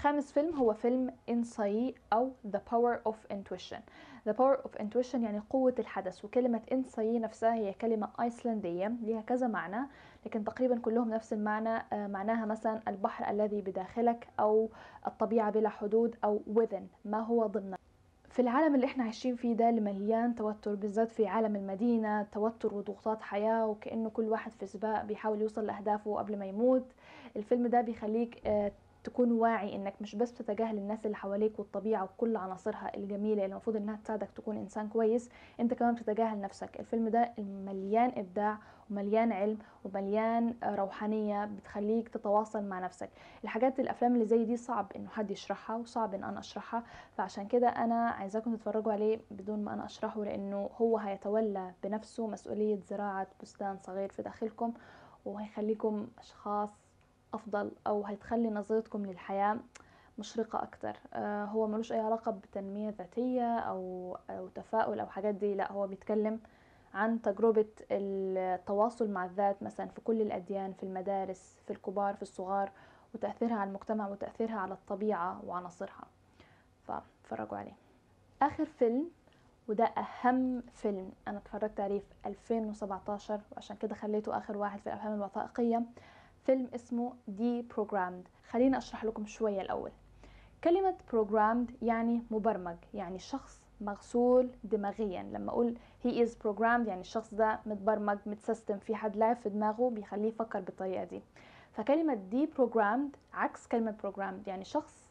خامس 0.00 0.32
فيلم 0.32 0.54
هو 0.54 0.74
فيلم 0.74 1.12
إنساي 1.28 1.94
أو 2.12 2.32
The 2.52 2.58
Power 2.70 3.10
of 3.12 3.16
Intuition. 3.32 3.80
The 4.28 4.32
Power 4.32 4.56
of 4.64 4.80
Intuition 4.82 5.14
يعني 5.14 5.42
قوة 5.50 5.74
الحدث 5.78 6.24
وكلمة 6.24 6.60
إنساي 6.72 7.18
نفسها 7.18 7.54
هي 7.54 7.72
كلمة 7.72 8.08
أيسلندية 8.20 8.92
لها 9.02 9.20
كذا 9.20 9.46
معنى 9.46 9.86
لكن 10.26 10.44
تقريبا 10.44 10.78
كلهم 10.78 11.10
نفس 11.10 11.32
المعنى 11.32 11.82
آه، 11.92 12.06
معناها 12.06 12.46
مثلا 12.46 12.80
البحر 12.88 13.30
الذي 13.30 13.60
بداخلك 13.60 14.28
أو 14.40 14.68
الطبيعة 15.06 15.50
بلا 15.50 15.68
حدود 15.68 16.16
أو 16.24 16.40
within 16.54 16.82
ما 17.04 17.20
هو 17.20 17.46
ضمن. 17.46 17.74
في 18.30 18.42
العالم 18.42 18.74
اللي 18.74 18.86
إحنا 18.86 19.04
عايشين 19.04 19.36
فيه 19.36 19.54
ده 19.54 19.68
اللي 19.68 19.80
مليان 19.80 20.34
توتر 20.34 20.74
بالذات 20.74 21.08
في 21.10 21.26
عالم 21.26 21.56
المدينة 21.56 22.22
توتر 22.22 22.74
وضغوطات 22.74 23.22
حياة 23.22 23.66
وكأنه 23.66 24.10
كل 24.10 24.24
واحد 24.28 24.52
في 24.52 24.66
سباق 24.66 25.04
بيحاول 25.04 25.40
يوصل 25.40 25.66
لأهدافه 25.66 26.14
قبل 26.18 26.38
ما 26.38 26.46
يموت. 26.46 26.84
الفيلم 27.36 27.66
ده 27.66 27.80
بيخليك 27.80 28.46
آه، 28.46 28.72
تكون 29.04 29.32
واعي 29.32 29.76
إنك 29.76 29.94
مش 30.00 30.14
بس 30.16 30.34
تتجاهل 30.34 30.78
الناس 30.78 31.06
اللي 31.06 31.16
حواليك 31.16 31.58
والطبيعة 31.58 32.04
وكل 32.04 32.36
عناصرها 32.36 32.96
الجميلة 32.96 33.32
اللي 33.44 33.46
المفروض 33.52 33.76
إنها 33.76 33.96
تساعدك 34.04 34.30
تكون 34.30 34.56
إنسان 34.56 34.88
كويس 34.88 35.30
أنت 35.60 35.74
كمان 35.74 35.94
بتتجاهل 35.94 36.40
نفسك. 36.40 36.80
الفيلم 36.80 37.08
ده 37.08 37.32
مليان 37.38 38.12
إبداع 38.16 38.58
ومليان 38.90 39.32
علم 39.32 39.58
ومليان 39.84 40.54
روحانية 40.64 41.44
بتخليك 41.44 42.08
تتواصل 42.08 42.64
مع 42.64 42.80
نفسك. 42.80 43.10
الحاجات 43.44 43.80
الأفلام 43.80 44.14
اللي 44.14 44.24
زي 44.26 44.44
دي 44.44 44.56
صعب 44.56 44.92
إنه 44.96 45.08
حد 45.08 45.30
يشرحها 45.30 45.76
وصعب 45.76 46.14
إن 46.14 46.24
أنا 46.24 46.38
أشرحها. 46.40 46.82
فعشان 47.16 47.46
كده 47.46 47.68
أنا 47.68 48.08
عايزاكم 48.08 48.56
تتفرجوا 48.56 48.92
عليه 48.92 49.20
بدون 49.30 49.64
ما 49.64 49.74
أنا 49.74 49.84
أشرحه 49.84 50.24
لأنه 50.24 50.70
هو 50.76 50.98
هيتولى 50.98 51.72
بنفسه 51.84 52.26
مسؤولية 52.26 52.78
زراعة 52.80 53.26
بستان 53.42 53.78
صغير 53.82 54.08
في 54.08 54.22
داخلكم 54.22 54.72
وهيخليكم 55.24 56.06
أشخاص 56.18 56.70
أفضل 57.34 57.70
أو 57.86 58.02
هتخلي 58.04 58.50
نظرتكم 58.50 59.06
للحياة 59.06 59.56
مشرقة 60.18 60.62
أكتر. 60.62 60.96
آه 61.14 61.44
هو 61.44 61.66
ملوش 61.66 61.92
أي 61.92 62.00
علاقة 62.00 62.30
بتنمية 62.32 62.94
ذاتية 62.98 63.58
أو, 63.58 64.16
أو 64.30 64.48
تفاؤل 64.48 65.00
أو 65.00 65.06
حاجات 65.06 65.34
دي 65.34 65.54
لأ 65.54 65.72
هو 65.72 65.86
بيتكلم 65.86 66.40
عن 66.94 67.22
تجربة 67.22 67.66
التواصل 67.90 69.10
مع 69.10 69.24
الذات 69.24 69.62
مثلا 69.62 69.86
في 69.88 70.00
كل 70.00 70.20
الأديان 70.22 70.72
في 70.72 70.82
المدارس 70.82 71.56
في 71.66 71.72
الكبار 71.72 72.14
في 72.14 72.22
الصغار 72.22 72.70
وتأثيرها 73.14 73.54
على 73.54 73.68
المجتمع 73.68 74.08
وتأثيرها 74.08 74.58
على 74.58 74.74
الطبيعة 74.74 75.40
وعناصرها. 75.46 76.04
فاتفرجوا 76.88 77.58
عليه. 77.58 77.72
آخر 78.42 78.64
فيلم 78.64 79.10
وده 79.68 79.84
أهم 79.84 80.62
فيلم 80.74 81.12
أنا 81.28 81.38
اتفرجت 81.38 81.80
عليه 81.80 81.98
في 82.00 82.28
2017 82.28 83.40
وعشان 83.52 83.76
كده 83.76 83.94
خليته 83.94 84.36
آخر 84.38 84.56
واحد 84.56 84.80
في 84.80 84.86
الأفلام 84.86 85.14
الوثائقية. 85.14 85.82
فيلم 86.50 86.68
اسمه 86.74 87.12
دي 87.28 87.62
بروجرامد. 87.62 88.28
خليني 88.50 88.78
أشرح 88.78 89.04
لكم 89.04 89.26
شوية 89.26 89.60
الأول. 89.60 89.90
كلمة 90.64 90.94
programmed 91.12 91.72
يعني 91.82 92.22
مبرمج 92.30 92.76
يعني 92.94 93.18
شخص 93.18 93.60
مغسول 93.80 94.50
دماغيا. 94.64 95.22
لما 95.22 95.50
أقول 95.50 95.76
he 96.04 96.08
is 96.08 96.30
programmed 96.30 96.88
يعني 96.88 97.00
الشخص 97.00 97.34
ده 97.34 97.60
متبرمج 97.66 98.18
متسيستم 98.26 98.78
في 98.78 98.94
حد 98.94 99.16
لعب 99.16 99.36
في 99.36 99.48
دماغه 99.48 99.90
بيخليه 99.90 100.28
يفكر 100.28 100.60
بالطريقة 100.60 101.04
دي. 101.04 101.22
فكلمة 101.72 102.14
deprogrammed 102.14 103.16
عكس 103.34 103.66
كلمة 103.66 103.94
programmed 104.06 104.48
يعني 104.48 104.64
شخص 104.64 105.08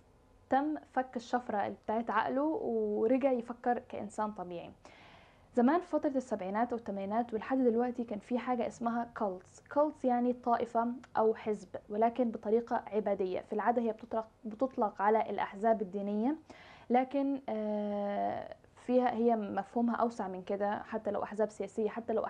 تم 0.49 0.75
فك 0.93 1.15
الشفرة 1.15 1.75
بتاعت 1.85 2.09
عقله 2.09 2.43
ورجع 2.43 3.31
يفكر 3.31 3.79
كإنسان 3.79 4.31
طبيعي. 4.31 4.71
زمان 5.55 5.79
في 5.79 5.87
فترة 5.87 6.09
السبعينات 6.15 6.73
والثمانينات 6.73 7.33
ولحد 7.33 7.57
دلوقتي 7.57 8.03
كان 8.03 8.19
في 8.19 8.39
حاجة 8.39 8.67
اسمها 8.67 9.07
cults 9.17 9.63
cults 9.73 10.05
يعني 10.05 10.33
طائفة 10.33 10.87
أو 11.17 11.35
حزب 11.35 11.67
ولكن 11.89 12.31
بطريقة 12.31 12.83
عبادية. 12.87 13.39
في 13.41 13.53
العادة 13.53 13.81
هي 13.81 13.91
بتطلق, 13.91 14.27
بتطلق 14.45 15.01
على 15.01 15.29
الأحزاب 15.29 15.81
الدينية 15.81 16.35
لكن 16.89 17.41
آه، 17.49 18.55
فيها 18.85 19.11
هي 19.13 19.35
مفهومها 19.35 19.95
أوسع 19.95 20.27
من 20.27 20.41
كده. 20.43 20.83
حتى 20.83 21.11
لو 21.11 21.23
أحزاب 21.23 21.49
سياسية 21.49 21.89
حتى 21.89 22.13
لو 22.13 22.25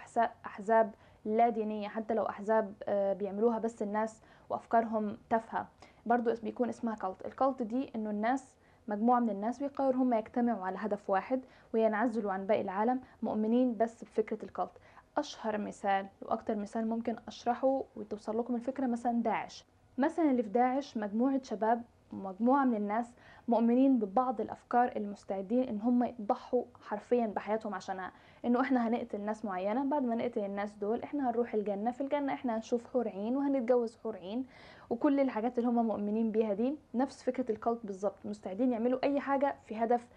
أحزاب 0.46 0.92
لا 1.26 1.50
دينية 1.50 1.88
حتى 1.88 2.14
لو 2.14 2.24
أحزاب 2.24 2.74
آه، 2.84 3.14
بيعملوها 3.14 3.60
بس 3.60 3.82
الناس 3.82 4.22
وأفكارهم 4.50 5.18
تافهة. 5.30 5.68
برضو 6.06 6.34
بيكون 6.44 6.70
اسمها 6.70 6.96
كولت 6.96 7.26
الكولت 7.26 7.62
دي 7.62 7.92
إنه 7.96 8.10
الناس 8.10 8.54
مجموعة 8.90 9.20
من 9.20 9.30
الناس 9.30 9.60
بيقرروا 9.60 10.04
هم 10.04 10.14
يجتمعوا 10.14 10.66
على 10.66 10.78
هدف 10.80 11.10
واحد 11.10 11.42
وينعزلوا 11.74 12.32
عن 12.32 12.48
باقي 12.48 12.62
العالم 12.62 13.02
مؤمنين 13.24 13.78
بس 13.78 14.04
بفكرة 14.04 14.46
الكالت 14.46 14.72
أشهر 15.18 15.58
مثال 15.58 16.08
وأكتر 16.22 16.56
مثال 16.56 16.88
ممكن 16.88 17.16
أشرحه 17.28 17.84
وتوصل 17.96 18.40
لكم 18.40 18.56
الفكرة 18.56 18.88
مثلا 18.88 19.24
داعش. 19.24 19.66
مثلا 19.98 20.32
اللي 20.32 20.44
في 20.44 20.50
داعش 20.50 20.98
مجموعة 20.98 21.44
شباب 21.44 21.84
مجموعة 22.12 22.66
من 22.66 22.76
الناس 22.76 23.14
مؤمنين 23.48 24.00
ببعض 24.00 24.42
الأفكار 24.42 24.92
المستعدين 24.96 25.64
إن 25.64 25.80
هم 25.82 26.04
يضحوا 26.04 26.64
حرفيا 26.82 27.28
بحياتهم 27.28 27.74
عشانها. 27.74 28.12
إنه 28.46 28.62
إحنا 28.62 28.88
هنقتل 28.88 29.22
ناس 29.22 29.46
معينة 29.46 29.84
بعد 29.90 30.04
ما 30.04 30.16
نقتل 30.16 30.44
الناس 30.46 30.72
دول 30.72 31.02
إحنا 31.04 31.30
هنروح 31.30 31.54
الجنة 31.54 31.92
في 31.92 32.02
الجنة 32.02 32.34
إحنا 32.34 32.56
هنشوف 32.58 32.88
حور 32.94 33.08
عين 33.08 33.38
وهنتجوز 33.38 33.98
حور 34.04 34.16
عين 34.18 34.46
وكل 34.90 35.20
الحاجات 35.20 35.58
اللي 35.58 35.70
هم 35.70 35.88
مؤمنين 35.88 36.32
بيها 36.32 36.54
دي 36.54 36.76
نفس 36.94 37.24
فكرة 37.24 37.52
ال 37.52 37.58
cult 37.58 37.86
بالظبط 37.86 38.26
مستعدين 38.26 38.72
يعملوا 38.72 39.00
أي 39.04 39.20
حاجة 39.20 39.56
في 39.66 39.76
هدف 39.76 40.08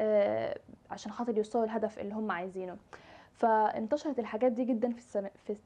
آه 0.00 0.58
عشان 0.90 1.12
خاطر 1.12 1.36
يوصلوا 1.36 1.64
الهدف 1.64 1.98
اللي 1.98 2.14
هم 2.14 2.30
عايزينه. 2.30 2.76
فانتشرت 3.32 4.18
الحاجات 4.18 4.52
دي 4.52 4.64
جدا 4.64 4.90
في 4.92 4.98
السم... 4.98 5.26
في 5.46 5.56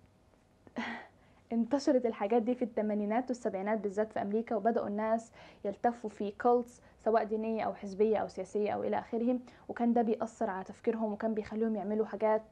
انتشرت 1.54 2.06
الحاجات 2.06 2.42
دي 2.42 2.54
في 2.54 2.62
الثمانينات 2.64 3.28
والسبعينات 3.28 3.78
بالذات 3.78 4.12
في 4.12 4.22
أمريكا 4.22 4.56
وبدأوا 4.56 4.86
الناس 4.88 5.32
يلتفوا 5.64 6.10
في 6.10 6.30
cults 6.30 6.80
سواء 6.98 7.24
دينية 7.24 7.62
أو 7.62 7.74
حزبية 7.74 8.16
أو 8.18 8.28
سياسية 8.28 8.70
أو 8.70 8.82
إلى 8.82 8.98
آخره. 8.98 9.38
وكان 9.68 9.92
ده 9.92 10.02
بيأثر 10.02 10.50
على 10.50 10.64
تفكيرهم 10.64 11.12
وكان 11.12 11.34
بيخليهم 11.34 11.76
يعملوا 11.76 12.06
حاجات 12.06 12.42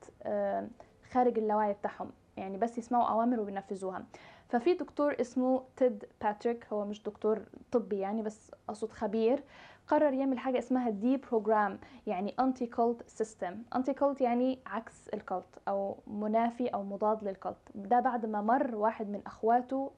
خارج 1.11 1.39
اللاوعي 1.39 1.73
بتاعهم. 1.73 2.11
يعني 2.37 2.59
بس 2.59 2.79
يسمعوا 2.79 3.05
أوامر 3.05 3.41
وينفذوها 3.41 4.05
ففي 4.53 4.75
دكتور 4.75 5.17
اسمه 5.21 5.63
تيد 5.77 6.05
باتريك 6.23 6.67
هو 6.73 6.85
مش 6.85 7.03
دكتور 7.03 7.43
طبي 7.73 7.99
يعني 7.99 8.23
بس 8.23 8.51
أقصد 8.69 8.93
خبير 8.93 9.43
قرر 9.89 10.13
يعمل 10.13 10.39
حاجة 10.39 10.59
اسمها 10.59 10.91
deprogram 10.91 11.79
يعني 12.07 12.35
anti-cult 12.41 13.09
system 13.09 13.63
anti-cult 13.77 14.21
يعني 14.21 14.59
عكس 14.67 15.09
ال 15.09 15.19
cult 15.19 15.59
أو 15.69 15.97
منافي 16.07 16.69
أو 16.69 16.83
مضاد 16.83 17.25
لل 17.25 17.35
cult 17.35 17.57
ده 17.75 18.01
بعد 18.01 18.27
ما 18.27 18.41
مر 18.41 18.75
واحد 18.75 19.09
من 19.09 19.21
أخواته 19.27 19.91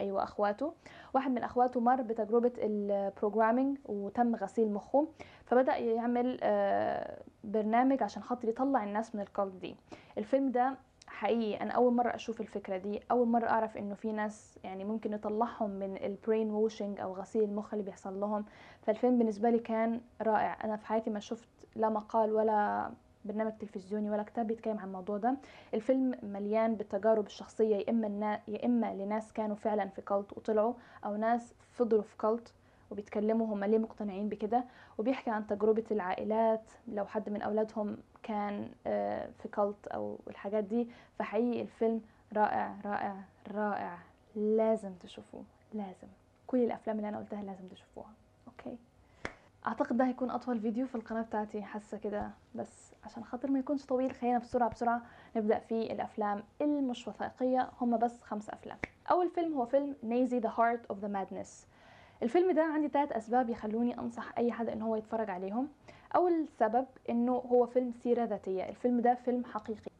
أيوه 0.00 0.22
أخواته 0.22 0.72
واحد 1.14 1.30
من 1.30 1.42
أخواته 1.42 1.80
مر 1.80 2.02
بتجربة 2.02 2.52
ال 2.58 2.68
programming 2.68 3.78
وتم 3.84 4.36
غسيل 4.36 4.72
مخه. 4.72 5.08
فبدأ 5.44 5.76
يعمل 5.76 6.38
آه، 6.42 7.22
برنامج 7.44 8.02
عشان 8.02 8.22
خاطر 8.22 8.48
يطلع 8.48 8.84
الناس 8.84 9.14
من 9.14 9.20
ال 9.20 9.27
cult 9.27 9.54
دي. 9.54 9.76
الفيلم 10.18 10.50
ده 10.50 10.76
حقيقي 11.14 11.62
أنا 11.62 11.72
أول 11.72 11.92
مرة 11.94 12.14
أشوف 12.14 12.40
الفكرة 12.40 12.76
دي 12.76 13.00
أول 13.10 13.28
مرة 13.28 13.48
أعرف 13.48 13.76
إنه 13.76 13.94
في 13.94 14.12
ناس 14.12 14.58
يعني 14.64 14.84
ممكن 14.84 15.12
يطلعهم 15.12 15.70
من 15.70 15.96
ال 15.96 16.50
brainwashing 16.50 17.00
أو 17.00 17.14
غسيل 17.14 17.42
المخ 17.44 17.74
اللي 17.74 17.84
بيحصل 17.84 18.20
لهم. 18.20 18.44
فالفيلم 18.82 19.18
بالنسبة 19.18 19.50
لي 19.50 19.58
كان 19.58 20.00
رائع. 20.22 20.64
أنا 20.64 20.76
في 20.76 20.86
حياتي 20.86 21.10
ما 21.10 21.20
شفت 21.20 21.48
لا 21.76 21.88
مقال 21.88 22.32
ولا 22.32 22.90
برنامج 23.24 23.52
تلفزيوني 23.60 24.10
ولا 24.10 24.22
كتاب 24.22 24.46
بيتكلم 24.46 24.78
عن 24.78 24.86
الموضوع 24.86 25.16
ده. 25.16 25.36
الفيلم 25.74 26.14
مليان 26.22 26.74
بالتجارب 26.74 27.26
الشخصية 27.26 27.76
يا 27.76 27.90
إما. 27.90 28.40
يا 28.48 28.66
إما 28.66 28.94
لناس 28.94 29.32
كانوا 29.32 29.56
فعلا 29.56 29.88
في 29.88 30.02
cult 30.02 30.32
وطلعوا 30.32 30.74
أو 31.04 31.16
ناس 31.16 31.54
فضلوا 31.70 32.02
في 32.02 32.16
cult 32.16 32.52
وبيتكلموا 32.90 33.46
هم 33.54 33.64
ليه 33.64 33.78
مقتنعين 33.78 34.28
بكده 34.28 34.64
وبيحكي 34.98 35.30
عن 35.30 35.46
تجربة 35.46 35.84
العائلات. 35.90 36.70
لو 36.88 37.06
حد 37.06 37.28
من 37.30 37.42
أولادهم 37.42 37.96
كان 38.22 38.70
آه، 38.86 39.28
في 39.42 39.48
cult 39.48 39.86
أو 39.86 40.18
الحاجات 40.28 40.64
دي 40.64 40.88
فحقيقي 41.18 41.60
الفيلم 41.62 42.00
رائع 42.32 42.76
رائع 42.84 43.16
رائع. 43.54 43.98
لازم 44.36 44.94
تشوفوه 44.94 45.44
لازم. 45.72 46.08
كل 46.46 46.58
الأفلام 46.64 46.96
اللي 46.96 47.08
أنا 47.08 47.18
قلتها 47.18 47.42
لازم 47.42 47.68
تشوفوها. 47.68 48.10
okay. 48.46 48.78
أعتقد 49.66 49.96
ده 49.96 50.06
هيكون 50.06 50.30
أطول 50.30 50.60
فيديو 50.60 50.86
في 50.86 50.94
القناة 50.94 51.22
بتاعتي 51.22 51.62
حاسة 51.62 51.98
كده. 51.98 52.30
بس 52.54 52.92
عشان 53.04 53.24
خاطر 53.24 53.50
ما 53.50 53.58
يكونش 53.58 53.86
طويل 53.86 54.12
خلينا 54.12 54.38
بسرعة 54.38 54.70
بسرعة 54.70 55.02
نبدأ 55.36 55.58
في 55.58 55.92
الأفلام 55.92 56.42
المش 56.60 57.08
وثائقية. 57.08 57.70
هم 57.80 57.96
بس 57.96 58.20
خمس 58.22 58.50
أفلام. 58.50 58.78
أول 59.10 59.30
فيلم 59.30 59.54
هو 59.54 59.66
فيلم 59.66 59.96
Nise 60.02 60.40
The 60.40 60.44
Heart 60.50 60.94
of 60.94 60.96
the 60.96 61.08
Madness. 61.08 61.66
الفيلم 62.22 62.50
ده 62.50 62.62
عندي 62.62 62.88
ثلاث 62.88 63.12
أسباب 63.12 63.50
يخلوني 63.50 63.98
أنصح 63.98 64.38
أي 64.38 64.52
حد 64.52 64.68
إن 64.68 64.82
هو 64.82 64.96
يتفرج 64.96 65.30
عليهم. 65.30 65.68
أول 66.16 66.46
سبب 66.58 66.86
إنه 67.10 67.32
هو 67.32 67.66
فيلم 67.66 67.92
سيرة 67.92 68.24
ذاتية. 68.24 68.68
الفيلم 68.68 69.00
ده 69.00 69.14
فيلم 69.14 69.44
حقيقي. 69.44 69.90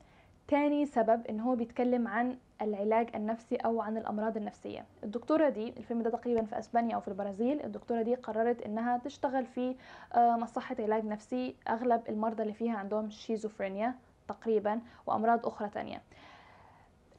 تاني 0.49 0.87
سبب 0.87 1.26
إن 1.26 1.40
هو 1.40 1.54
بيتكلم 1.56 2.09
عن 2.09 2.37
العلاج 2.62 3.09
النفسي 3.16 3.56
أو 3.56 3.80
عن 3.80 3.97
الأمراض 3.97 4.37
النفسية. 4.37 4.85
الدكتورة 5.04 5.49
دي 5.49 5.68
الفيلم 5.68 6.02
ده 6.02 6.11
تقريبا 6.11 6.44
في 6.44 6.59
أسبانيا 6.59 6.94
أو 6.94 7.00
في 7.00 7.09
البرازيل 7.09 7.64
الدكتورة 7.64 8.02
دي 8.02 8.14
قررت 8.14 8.62
إنها 8.62 8.99
تشتغل 8.99 9.47
في 9.47 9.76
آه، 10.14 10.37
مصحة 10.37 10.76
علاج 10.78 11.04
نفسي 11.04 11.56
أغلب 11.68 12.02
المرضى 12.09 12.42
اللي 12.42 12.54
فيها 12.54 12.76
عندهم 12.76 13.11
شيزوفرينيا 13.11 13.94
تقريبا 14.28 14.80
وأمراض 15.06 15.47
أخرى 15.47 15.68
تانية. 15.68 16.02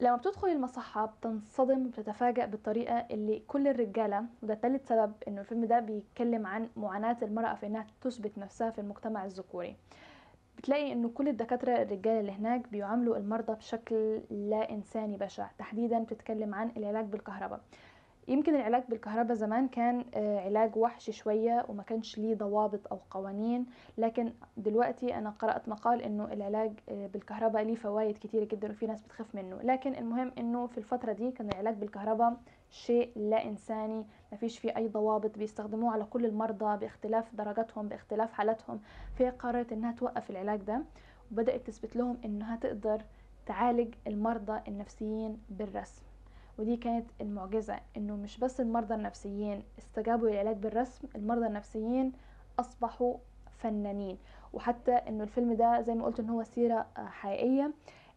لما 0.00 0.16
بتدخل 0.16 0.48
المصحة 0.48 1.06
بتنصدم 1.06 1.86
وبتتفاجأ 1.86 2.46
بالطريقة 2.46 2.94
اللي 3.10 3.42
كل 3.48 3.68
الرجالة 3.68 4.24
وده 4.42 4.54
تالت 4.54 4.86
سبب 4.86 5.12
إنه 5.28 5.40
الفيلم 5.40 5.64
ده 5.64 5.80
بيتكلم 5.80 6.46
عن 6.46 6.68
معاناة 6.76 7.16
المرأة 7.22 7.54
في 7.54 7.66
إنها 7.66 7.86
تثبت 8.00 8.38
نفسها 8.38 8.70
في 8.70 8.80
المجتمع 8.80 9.24
الذكوري. 9.24 9.76
بتلاقي 10.58 10.92
إنه 10.92 11.08
كل 11.08 11.28
الدكاترة 11.28 11.72
الرجال 11.82 12.20
اللي 12.20 12.32
هناك 12.32 12.68
بيعاملوا 12.68 13.16
المرضى 13.16 13.52
بشكل 13.54 14.20
لا 14.30 14.70
إنساني 14.70 15.16
بشع. 15.16 15.46
تحديدا 15.58 15.98
بتتكلم 15.98 16.54
عن 16.54 16.72
العلاج 16.76 17.04
بالكهرباء. 17.04 17.60
يمكن 18.28 18.54
العلاج 18.54 18.82
بالكهرباء 18.88 19.36
زمان 19.36 19.68
كان 19.68 20.04
آه، 20.14 20.40
علاج 20.40 20.76
وحشي 20.76 21.12
شوية 21.12 21.64
وما 21.68 21.82
كانش 21.82 22.18
ليه 22.18 22.34
ضوابط 22.34 22.80
أو 22.92 22.98
قوانين 23.10 23.66
لكن 23.98 24.32
دلوقتي 24.56 25.14
أنا 25.18 25.30
قرأت 25.30 25.68
مقال 25.68 26.02
إنه 26.02 26.32
العلاج 26.32 26.72
آه، 26.88 27.06
بالكهرباء 27.06 27.62
ليه 27.62 27.74
فوائد 27.74 28.18
كتيرة 28.18 28.44
جدا 28.44 28.70
وفي 28.70 28.86
ناس 28.86 29.02
بتخاف 29.02 29.34
منه. 29.34 29.56
لكن 29.62 29.94
المهم 29.94 30.32
إنه 30.38 30.66
في 30.66 30.78
الفترة 30.78 31.12
دي 31.12 31.30
كان 31.30 31.48
العلاج 31.48 31.74
بالكهرباء 31.74 32.36
شيء 32.70 33.12
لا 33.16 33.44
إنساني 33.44 34.06
ما 34.32 34.38
فيش 34.38 34.58
فيه 34.58 34.76
أي 34.76 34.88
ضوابط 34.88 35.38
بيستخدموه 35.38 35.92
على 35.92 36.04
كل 36.04 36.26
المرضى 36.26 36.76
باختلاف 36.78 37.34
درجاتهم 37.34 37.88
باختلاف 37.88 38.32
حالتهم 38.32 38.80
فهي 39.18 39.30
قررت 39.30 39.72
إنها 39.72 39.92
توقف 39.92 40.30
العلاج 40.30 40.60
ده 40.60 40.82
وبدأت 41.32 41.66
تثبت 41.66 41.96
لهم 41.96 42.18
إنها 42.24 42.56
تقدر 42.56 43.02
تعالج 43.46 43.94
المرضى 44.06 44.60
النفسيين 44.68 45.38
بالرسم. 45.50 46.02
ودي 46.58 46.76
كانت 46.76 47.10
المعجزة 47.20 47.78
إنه 47.96 48.16
مش 48.16 48.38
بس 48.38 48.60
المرضى 48.60 48.94
النفسيين 48.94 49.62
استجابوا 49.78 50.28
للعلاج 50.28 50.56
بالرسم 50.56 51.08
المرضى 51.16 51.46
النفسيين 51.46 52.12
أصبحوا 52.60 53.16
فنانين. 53.58 54.18
وحتى 54.52 54.92
إنه 54.92 55.24
الفيلم 55.24 55.52
ده 55.52 55.80
زي 55.80 55.94
ما 55.94 56.04
قلت 56.04 56.20
إن 56.20 56.30
هو 56.30 56.42
سيرة 56.42 56.86
حقيقية. 56.96 57.72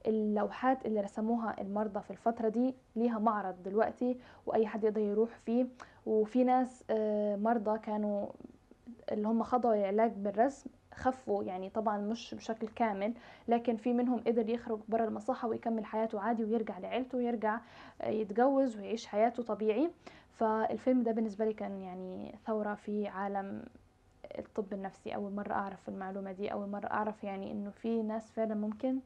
اللوحات 0.07 0.85
اللي 0.85 1.01
رسموها 1.01 1.61
المرضى 1.61 2.01
في 2.01 2.11
الفترة 2.11 2.49
دي 2.49 2.75
ليها 2.95 3.19
معرض 3.19 3.63
دلوقتي 3.63 4.17
وأي 4.45 4.67
حد 4.67 4.83
يقدر 4.83 5.01
يروح 5.01 5.29
فيه. 5.45 5.65
وفي 6.05 6.43
ناس 6.43 6.83
آه، 6.89 7.35
مرضى 7.35 7.79
كانوا 7.79 8.27
اللي 9.11 9.27
هم 9.27 9.43
خضعوا 9.43 9.75
للعلاج 9.75 10.11
بالرسم 10.11 10.69
خفوا 10.99 11.43
يعني 11.43 11.69
طبعا 11.69 11.97
مش 11.97 12.35
بشكل 12.35 12.67
كامل 12.67 13.13
لكن 13.47 13.77
في 13.77 13.93
منهم 13.93 14.19
قدر 14.27 14.49
يخرج 14.49 14.79
برا 14.89 15.05
المصحة 15.05 15.47
ويكمل 15.47 15.85
حياته 15.85 16.19
عادي 16.19 16.43
ويرجع 16.43 16.79
لعيلته 16.79 17.17
ويرجع 17.17 17.59
يتجوز 18.03 18.77
ويعيش 18.77 19.07
حياته 19.07 19.43
طبيعي. 19.43 19.89
فالفيلم 20.31 21.03
ده 21.03 21.11
بالنسبة 21.11 21.45
لي 21.45 21.53
كان 21.53 21.81
يعني 21.81 22.35
ثورة 22.45 22.73
في 22.73 23.07
عالم 23.07 23.63
الطب 24.39 24.73
النفسي. 24.73 25.15
أول 25.15 25.31
مرة 25.31 25.53
أعرف 25.53 25.89
المعلومة 25.89 26.31
دي 26.31 26.51
أول 26.51 26.69
مرة 26.69 26.87
أعرف 26.87 27.23
يعني 27.23 27.51
إنه 27.51 27.69
في 27.69 28.01
ناس 28.03 28.31
فعلا 28.31 28.55
ممكن 28.55 28.99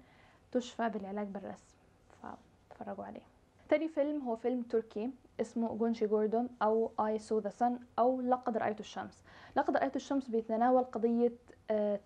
تشفى 0.52 0.90
بالعلاج 0.90 1.28
بالرسم. 1.28 1.76
فاتفرجوا 2.22 3.06
عليه. 3.06 3.22
تاني 3.70 3.88
فيلم 3.88 4.22
هو 4.22 4.36
فيلم 4.36 4.62
تركي 4.62 5.10
اسمه 5.42 5.76
جونشي 5.76 6.08
جوردون 6.08 6.50
أو 6.62 6.92
I 7.02 7.20
saw 7.22 7.44
the 7.48 7.52
sun 7.62 7.72
أو 8.00 8.22
لقد 8.22 8.58
رأيت 8.58 8.80
الشمس. 8.80 9.24
لقد 9.56 9.78
رأيت 9.78 9.96
الشمس 9.96 10.28
بيتناول 10.30 10.84
قضية 10.84 11.32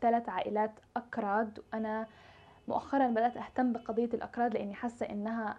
ثلاث 0.01 0.29
عائلات 0.29 0.71
أكراد. 0.97 1.59
وأنا 1.73 2.07
مؤخرا 2.67 3.07
بدأت 3.07 3.37
أهتم 3.37 3.73
بقضية 3.73 4.09
الأكراد 4.13 4.53
لأني 4.53 4.73
حاسة 4.73 5.05
إنها 5.05 5.57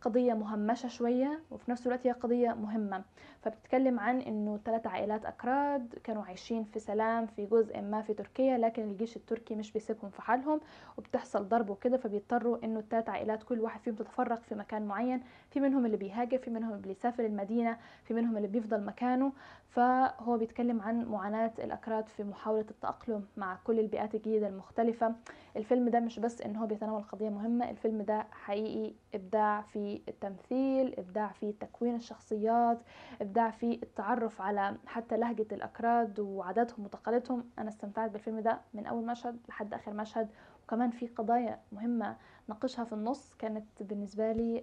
قضية 0.00 0.34
مهمشة 0.34 0.88
شوية 0.88 1.40
وفي 1.50 1.70
نفس 1.70 1.86
الوقت 1.86 2.06
هي 2.06 2.12
قضية 2.12 2.52
مهمة. 2.52 3.02
فبتتكلم 3.42 4.00
عن 4.00 4.20
إنه 4.20 4.58
ثلاث 4.64 4.86
عائلات 4.86 5.24
أكراد 5.26 5.94
كانوا 6.04 6.22
عايشين 6.24 6.64
في 6.64 6.78
سلام 6.78 7.26
في 7.26 7.46
جزء 7.46 7.80
ما 7.80 8.02
في 8.02 8.14
تركيا 8.14 8.58
لكن 8.58 8.82
الجيش 8.82 9.16
التركي 9.16 9.54
مش 9.54 9.72
بيسيبهم 9.72 10.10
في 10.10 10.22
حالهم 10.22 10.60
وبتحصل 10.98 11.48
ضرب 11.48 11.70
وكده 11.70 11.96
فبيضطروا 11.96 12.64
إنه 12.64 12.78
الثلاث 12.78 13.08
عائلات 13.08 13.42
كل 13.42 13.60
واحد 13.60 13.80
فيهم 13.80 13.94
تتفرق 13.94 14.42
في 14.42 14.54
مكان 14.54 14.86
معين. 14.86 15.20
في 15.50 15.60
منهم 15.60 15.86
اللي 15.86 15.96
بيهاجر 15.96 16.38
في 16.38 16.50
منهم 16.50 16.72
اللي 16.74 16.86
بيسافر 16.88 17.24
المدينة 17.24 17.76
في 18.04 18.14
منهم 18.14 18.36
اللي 18.36 18.48
بيفضل 18.48 18.84
مكانه. 18.84 19.32
فهو 19.68 20.36
بيتكلم 20.38 20.80
عن 20.80 21.04
معاناة 21.04 21.52
الأكراد 21.58 22.08
في 22.08 22.24
محاولة 22.24 22.66
التأقلم 22.70 23.24
مع 23.36 23.58
كل 23.64 23.80
البيئات 23.80 24.14
الجديدة 24.14 24.48
المختلفة. 24.48 25.14
الفيلم 25.56 25.88
ده 25.88 26.00
مش 26.00 26.18
بس 26.18 26.42
إن 26.42 26.56
هو 26.56 26.66
بيتناول 26.66 27.02
قضية 27.02 27.28
مهمة 27.28 27.70
الفيلم 27.70 28.02
ده 28.02 28.26
حقيقي 28.32 28.94
إبداع 29.14 29.60
في 29.62 29.87
التمثيل 30.08 30.94
إبداع 30.98 31.28
في 31.28 31.52
تكوين 31.52 31.94
الشخصيات 31.94 32.78
إبداع 33.22 33.50
في 33.50 33.80
التعرف 33.82 34.40
على 34.40 34.76
حتى 34.86 35.16
لهجة 35.16 35.46
الأكراد 35.52 36.20
وعاداتهم 36.20 36.84
وتقاليدهم. 36.84 37.44
أنا 37.58 37.68
استمتعت 37.68 38.10
بالفيلم 38.10 38.40
ده 38.40 38.60
من 38.74 38.86
أول 38.86 39.06
مشهد 39.06 39.38
لحد 39.48 39.74
آخر 39.74 39.92
مشهد. 39.92 40.28
وكمان 40.64 40.90
في 40.90 41.06
قضايا 41.06 41.60
مهمة 41.72 42.16
ناقشها 42.48 42.84
في 42.84 42.92
النص 42.92 43.34
كانت 43.34 43.66
بالنسبة 43.80 44.32
لي 44.32 44.62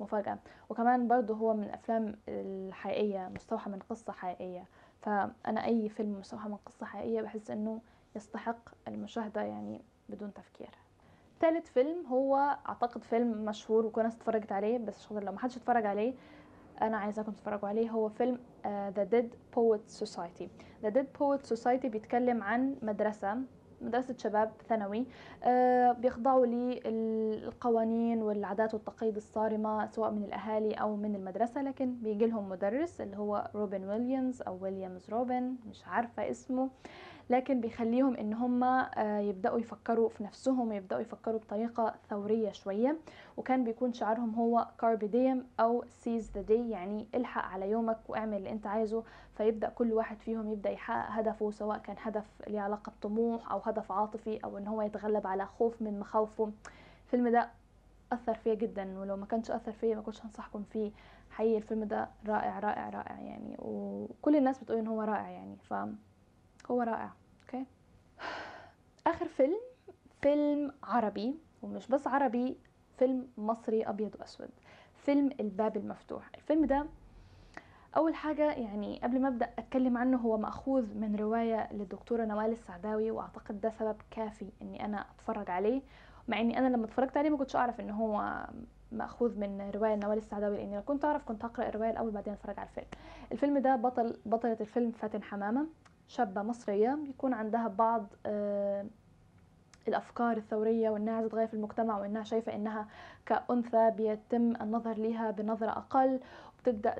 مفاجأة. 0.00 0.38
وكمان 0.68 1.08
برضه 1.08 1.34
هو 1.34 1.54
من 1.54 1.64
الأفلام 1.64 2.16
الحقيقية 2.28 3.28
مستوحى 3.28 3.70
من 3.70 3.78
قصة 3.78 4.12
حقيقية. 4.12 4.64
فأنا 5.02 5.64
أي 5.64 5.88
فيلم 5.88 6.18
مستوحى 6.18 6.48
من 6.48 6.56
قصة 6.56 6.86
حقيقية 6.86 7.22
بحس 7.22 7.50
إنه 7.50 7.80
يستحق 8.16 8.68
المشاهدة 8.88 9.42
يعني 9.42 9.80
بدون 10.08 10.34
تفكير. 10.34 10.70
ثالث 11.40 11.70
فيلم 11.70 12.06
هو 12.06 12.56
أعتقد 12.68 13.04
فيلم 13.04 13.44
مشهور 13.44 13.86
وكل 13.86 14.00
الناس 14.00 14.16
اتفرجت 14.16 14.52
عليه 14.52 14.78
بس 14.78 15.12
لو 15.12 15.32
ما 15.32 15.38
حدش 15.38 15.56
اتفرج 15.56 15.86
عليه 15.86 16.14
أنا 16.82 16.96
عايزاكم 16.96 17.32
تتفرجوا 17.32 17.68
عليه. 17.68 17.90
هو 17.90 18.08
فيلم 18.08 18.38
The 18.64 19.06
Dead 19.14 19.56
Poets 19.56 20.04
Society. 20.04 20.46
The 20.84 20.90
Dead 20.90 21.06
Poets 21.20 21.56
Society 21.56 21.86
بيتكلم 21.86 22.42
عن 22.42 22.76
مدرسة 22.82 23.38
مدرسة 23.80 24.14
شباب 24.18 24.52
ثانوي 24.68 25.06
آه 25.42 25.92
بيخضعوا 25.92 26.46
للقوانين 26.46 28.22
والعادات 28.22 28.74
والتقاليد 28.74 29.16
الصارمة 29.16 29.86
سواء 29.86 30.10
من 30.10 30.24
الأهالي 30.24 30.74
أو 30.74 30.96
من 30.96 31.14
المدرسة 31.14 31.62
لكن 31.62 31.94
بيجي 31.94 32.26
لهم 32.26 32.48
مدرس 32.48 33.00
اللي 33.00 33.16
هو 33.16 33.50
روبن 33.54 33.84
ويليامز 33.84 34.42
أو 34.42 34.58
ويليامز 34.62 35.10
روبن 35.10 35.54
مش 35.70 35.86
عارفة 35.86 36.30
اسمه. 36.30 36.70
لكن 37.30 37.60
بيخليهم 37.60 38.16
إن 38.16 38.32
هم 38.32 38.64
آه، 38.64 39.18
يبدأوا 39.18 39.58
يفكروا 39.58 40.08
في 40.08 40.24
نفسهم 40.24 40.68
ويبدأوا 40.68 41.00
يفكروا 41.00 41.38
بطريقة 41.38 41.94
ثورية 42.10 42.52
شوية. 42.52 42.96
وكان 43.36 43.64
بيكون 43.64 43.92
شعارهم 43.92 44.34
هو 44.34 44.66
Carpe 44.80 45.06
Diem 45.06 45.46
أو 45.60 45.84
seize 45.88 46.30
the 46.34 46.42
day 46.42 46.70
يعني 46.70 47.06
الحق 47.14 47.44
على 47.44 47.70
يومك 47.70 47.98
واعمل 48.08 48.36
اللي 48.36 48.50
أنت 48.50 48.66
عايزه 48.66 49.02
فيبدأ 49.36 49.68
كل 49.68 49.92
واحد 49.92 50.18
فيهم 50.20 50.52
يبدأ 50.52 50.70
يحقق 50.70 51.10
هدفه 51.10 51.50
سواء 51.50 51.78
كان 51.78 51.96
هدف 52.02 52.24
ليه 52.48 52.60
علاقة 52.60 52.92
بطموح 53.00 53.52
أو 53.52 53.58
هدف 53.64 53.92
عاطفي 53.92 54.44
أو 54.44 54.58
إن 54.58 54.66
هو 54.66 54.82
يتغلب 54.82 55.26
على 55.26 55.46
خوف 55.46 55.82
من 55.82 56.00
مخاوفه. 56.00 56.50
الفيلم 57.04 57.28
ده 57.28 57.48
أثر 58.12 58.34
فيا 58.34 58.54
جدا 58.54 58.98
ولو 58.98 59.16
ما 59.16 59.26
كانش 59.26 59.50
أثر 59.50 59.72
فيا 59.72 59.94
ما 59.94 60.02
كنتش 60.02 60.24
هنصحكم 60.24 60.62
فيه. 60.62 60.90
حقيقي 61.30 61.56
الفيلم 61.56 61.84
ده 61.84 62.08
رائع 62.26 62.58
رائع 62.58 62.90
رائع 62.90 63.20
يعني 63.20 63.56
وكل 63.58 64.36
الناس 64.36 64.58
بتقول 64.58 64.78
إن 64.78 64.86
هو 64.86 65.02
رائع 65.02 65.30
يعني 65.30 65.56
ف 65.56 65.74
هو 66.70 66.82
رائع 66.82 67.12
okay؟ 67.42 67.66
آخر 69.06 69.28
فيلم 69.28 69.60
فيلم 70.22 70.72
عربي 70.82 71.34
ومش 71.62 71.88
بس 71.88 72.06
عربي 72.06 72.56
فيلم 72.98 73.28
مصري 73.38 73.82
أبيض 73.82 74.16
وأسود 74.20 74.50
فيلم 74.96 75.30
الباب 75.40 75.76
المفتوح. 75.76 76.30
الفيلم 76.34 76.64
ده 76.64 76.86
أول 77.96 78.14
حاجة 78.14 78.52
يعني 78.52 79.00
قبل 79.02 79.20
ما 79.20 79.28
أبدأ 79.28 79.50
أتكلم 79.58 79.98
عنه 79.98 80.16
هو 80.16 80.38
مأخوذ 80.38 80.94
من 80.94 81.16
رواية 81.16 81.72
للدكتورة 81.72 82.24
نوال 82.24 82.50
السعداوي 82.52 83.10
وأعتقد 83.10 83.60
ده 83.60 83.70
سبب 83.70 83.96
كافي 84.10 84.52
إني 84.62 84.84
أنا 84.84 85.06
أتفرج 85.14 85.50
عليه 85.50 85.82
مع 86.28 86.40
إني 86.40 86.58
أنا 86.58 86.68
لما 86.68 86.84
اتفرجت 86.84 87.16
عليه 87.16 87.30
ما 87.30 87.36
كنتش 87.36 87.56
أعرف 87.56 87.80
إن 87.80 87.90
هو 87.90 88.44
مأخوذ 88.92 89.38
من 89.38 89.70
رواية 89.74 89.94
نوال 89.94 90.18
السعداوي 90.18 90.56
لإني 90.56 90.76
لو 90.76 90.82
كنت 90.82 91.04
أعرف 91.04 91.24
كنت 91.24 91.44
هقرأ 91.44 91.68
الرواية 91.68 91.90
الأول 91.90 92.10
بعدين 92.10 92.32
أتفرج 92.32 92.58
على 92.58 92.68
الفيلم. 92.68 92.86
الفيلم 93.32 93.58
ده 93.58 93.76
بطل 93.76 94.16
بطلة 94.26 94.56
الفيلم 94.60 94.90
فاتن 94.90 95.22
حمامة. 95.22 95.66
شابة 96.08 96.42
مصرية 96.42 96.98
بيكون 97.06 97.34
عندها 97.34 97.68
بعض 97.68 98.06
آه، 98.26 98.86
الأفكار 99.88 100.36
الثورية 100.36 100.90
وإنها 100.90 101.14
عايزة 101.14 101.28
تغير 101.28 101.46
في 101.46 101.54
المجتمع 101.54 101.98
وإنها 101.98 102.22
شايفة 102.24 102.54
إنها 102.54 102.88
كأنثى 103.26 103.90
بيتم 103.90 104.56
النظر 104.60 104.92
ليها 104.92 105.30
بنظرة 105.30 105.70
أقل. 105.70 106.20
وبتبدأ 106.58 106.94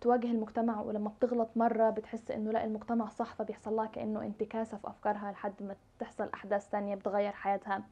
تواجه 0.00 0.26
المجتمع 0.30 0.80
ولما 0.80 1.08
بتغلط 1.08 1.48
مرة 1.56 1.90
بتحس 1.90 2.30
إنه 2.30 2.50
لا 2.52 2.64
المجتمع 2.64 3.08
صح 3.08 3.34
فبيحصل 3.34 3.76
لها 3.76 3.86
كأنه 3.86 4.22
انتكاسة 4.22 4.76
في 4.76 4.88
أفكارها 4.88 5.32
لحد 5.32 5.62
ما 5.62 5.76
تحصل 5.98 6.30
أحداث 6.34 6.68
تانية 6.68 6.94
بتغير 6.94 7.32
حياتها. 7.32 7.82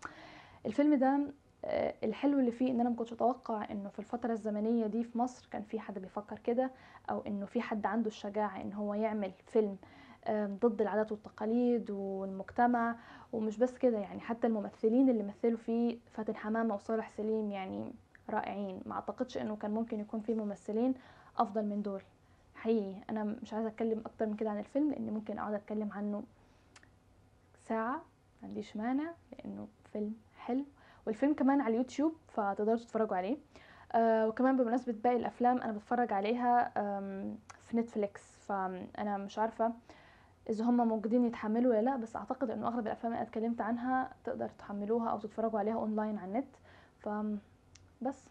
الفيلم 0.66 0.94
ده 0.94 1.18
آه، 1.64 1.94
الحلو 2.04 2.38
اللي 2.38 2.50
فيه 2.50 2.70
إن 2.70 2.80
أنا 2.80 2.90
مكنتش 2.90 3.12
أتوقع 3.12 3.70
إنه 3.70 3.88
في 3.88 3.98
الفترة 3.98 4.32
الزمنية 4.32 4.86
دي 4.86 5.04
في 5.04 5.18
مصر 5.18 5.48
كان 5.50 5.62
في 5.62 5.80
حد 5.80 5.98
بيفكر 5.98 6.38
كده 6.38 6.70
أو 7.10 7.20
إنه 7.26 7.46
في 7.46 7.60
حد 7.60 7.86
عنده 7.86 8.08
الشجاعة 8.08 8.60
إن 8.60 8.72
هو 8.72 8.94
يعمل 8.94 9.32
فيلم 9.46 9.76
ضد 10.30 10.80
العادات 10.80 11.12
والتقاليد 11.12 11.90
والمجتمع. 11.90 12.96
ومش 13.32 13.58
بس 13.58 13.78
كده 13.78 13.98
يعني 13.98 14.20
حتى 14.20 14.46
الممثلين 14.46 15.08
اللي 15.08 15.22
مثلوا 15.22 15.56
فيه 15.56 15.98
فاتن 16.10 16.36
حمامة 16.36 16.74
وصالح 16.74 17.10
سليم 17.10 17.50
يعني 17.50 17.92
رائعين. 18.30 18.80
ما 18.86 18.94
أعتقدش 18.94 19.38
إنه 19.38 19.56
كان 19.56 19.70
ممكن 19.70 20.00
يكون 20.00 20.20
في 20.20 20.34
ممثلين 20.34 20.94
أفضل 21.38 21.64
من 21.64 21.82
دول. 21.82 22.02
حقيقي 22.54 22.94
أنا 23.10 23.24
مش 23.24 23.54
عايزة 23.54 23.68
أتكلم 23.68 24.02
أكتر 24.06 24.26
من 24.26 24.36
كده 24.36 24.50
عن 24.50 24.58
الفيلم 24.58 24.90
لأني 24.90 25.10
ممكن 25.10 25.38
أقعد 25.38 25.54
أتكلم 25.54 25.92
عنه 25.92 26.22
ساعة. 27.58 28.02
ما 28.42 28.48
عنديش 28.48 28.76
مانع 28.76 29.12
لأنه 29.32 29.68
فيلم 29.92 30.14
حلو. 30.38 30.64
والفيلم 31.06 31.34
كمان 31.34 31.60
على 31.60 31.72
اليوتيوب 31.74 32.12
فتقدروا 32.28 32.76
تتفرجوا 32.76 33.16
عليه. 33.16 33.36
آه 33.92 34.28
وكمان 34.28 34.56
بمناسبة 34.56 34.92
باقي 35.04 35.16
الأفلام 35.16 35.58
أنا 35.58 35.72
بتفرج 35.72 36.12
عليها 36.12 36.72
في 37.60 37.76
نتفليكس. 37.76 38.22
فأنا 38.46 39.16
مش 39.16 39.38
عارفة 39.38 39.72
إذا 40.48 40.64
هم 40.64 40.88
موجودين 40.88 41.24
يتحملوا 41.24 41.70
ولا 41.72 41.82
لأ 41.82 41.96
بس 41.96 42.16
أعتقد 42.16 42.50
إنه 42.50 42.68
أغلب 42.68 42.86
الأفلام 42.86 43.12
اللي 43.12 43.22
اتكلمت 43.22 43.60
عنها 43.60 44.10
تقدر 44.24 44.48
تحملوها 44.48 45.08
أو 45.10 45.18
تتفرجوا 45.18 45.58
عليها 45.58 45.74
أونلاين 45.74 46.18
على 46.18 46.28
النت. 46.30 46.56
ف 46.98 47.08
بس. 48.02 48.28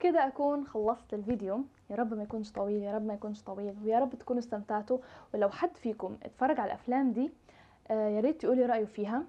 كده 0.00 0.26
أكون 0.26 0.66
خلصت 0.66 1.14
الفيديو. 1.14 1.64
يا 1.90 1.96
رب 1.96 2.14
ما 2.14 2.22
يكونش 2.22 2.52
طويل 2.52 2.82
يا 2.82 2.94
رب 2.94 3.06
ما 3.06 3.14
يكونش 3.14 3.42
طويل 3.42 3.74
ويا 3.84 3.98
رب 3.98 4.14
تكونوا 4.14 4.40
استمتعتوا. 4.42 4.98
ولو 5.34 5.50
حد 5.50 5.76
فيكم 5.76 6.16
اتفرج 6.22 6.60
على 6.60 6.66
الأفلام 6.72 7.12
دي 7.12 7.30
آه، 7.90 8.08
يا 8.08 8.20
ريت 8.20 8.44
يقولي 8.44 8.66
رأيه 8.66 8.84
فيها. 8.84 9.22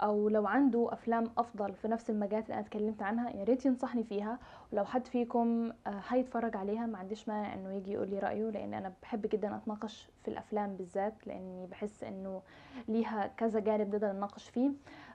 أو 0.00 0.28
لو 0.28 0.46
عنده 0.46 0.88
أفلام 0.92 1.30
أفضل 1.38 1.74
في 1.74 1.88
نفس 1.88 2.10
المجالات 2.10 2.44
اللي 2.44 2.54
أنا 2.54 2.66
اتكلمت 2.66 3.02
عنها 3.02 3.30
يا 3.30 3.44
ريت 3.44 3.66
ينصحني 3.66 4.04
فيها. 4.04 4.38
ولو 4.72 4.84
حد 4.84 5.06
فيكم 5.06 5.72
آه، 5.86 6.00
هيتفرج 6.08 6.56
عليها 6.56 6.86
ما 6.86 6.98
عنديش 6.98 7.28
مانع 7.28 7.54
إنه 7.54 7.72
يجي 7.72 7.92
يقول 7.92 8.08
لي 8.10 8.18
رأيه 8.18 8.50
لأن 8.50 8.74
أنا 8.74 8.92
بحب 9.02 9.26
جدا 9.26 9.56
أتناقش 9.56 10.08
في 10.22 10.28
الأفلام 10.28 10.76
بالذات 10.76 11.26
لأني 11.26 11.66
بحس 11.66 12.04
إنه 12.04 12.42
ليها 12.88 13.26
كذا 13.26 13.60
جانب 13.60 13.94
نقدر 13.94 14.12
نناقش 14.12 14.48
فيه. 14.48 14.70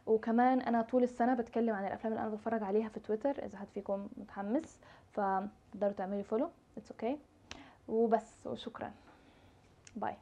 وكمان 0.05 0.61
أنا 0.61 0.81
طول 0.81 1.03
السنة 1.03 1.33
بتكلم 1.33 1.75
عن 1.75 1.87
الأفلام 1.87 2.13
اللي 2.13 2.23
أنا 2.25 2.35
بتفرج 2.35 2.63
عليها 2.63 2.89
في 2.89 2.99
تويتر 2.99 3.45
إذا 3.45 3.57
حد 3.57 3.67
فيكم 3.73 4.07
متحمس 4.17 4.79
فتقدروا 5.11 5.93
تعملوا 5.97 6.16
لي 6.16 6.23
follow 6.23 6.49
it's 6.77 6.91
okay 6.91 7.15
okay. 7.15 7.17
وبس 7.87 8.47
وشكرا. 8.47 8.91
باي 9.95 10.15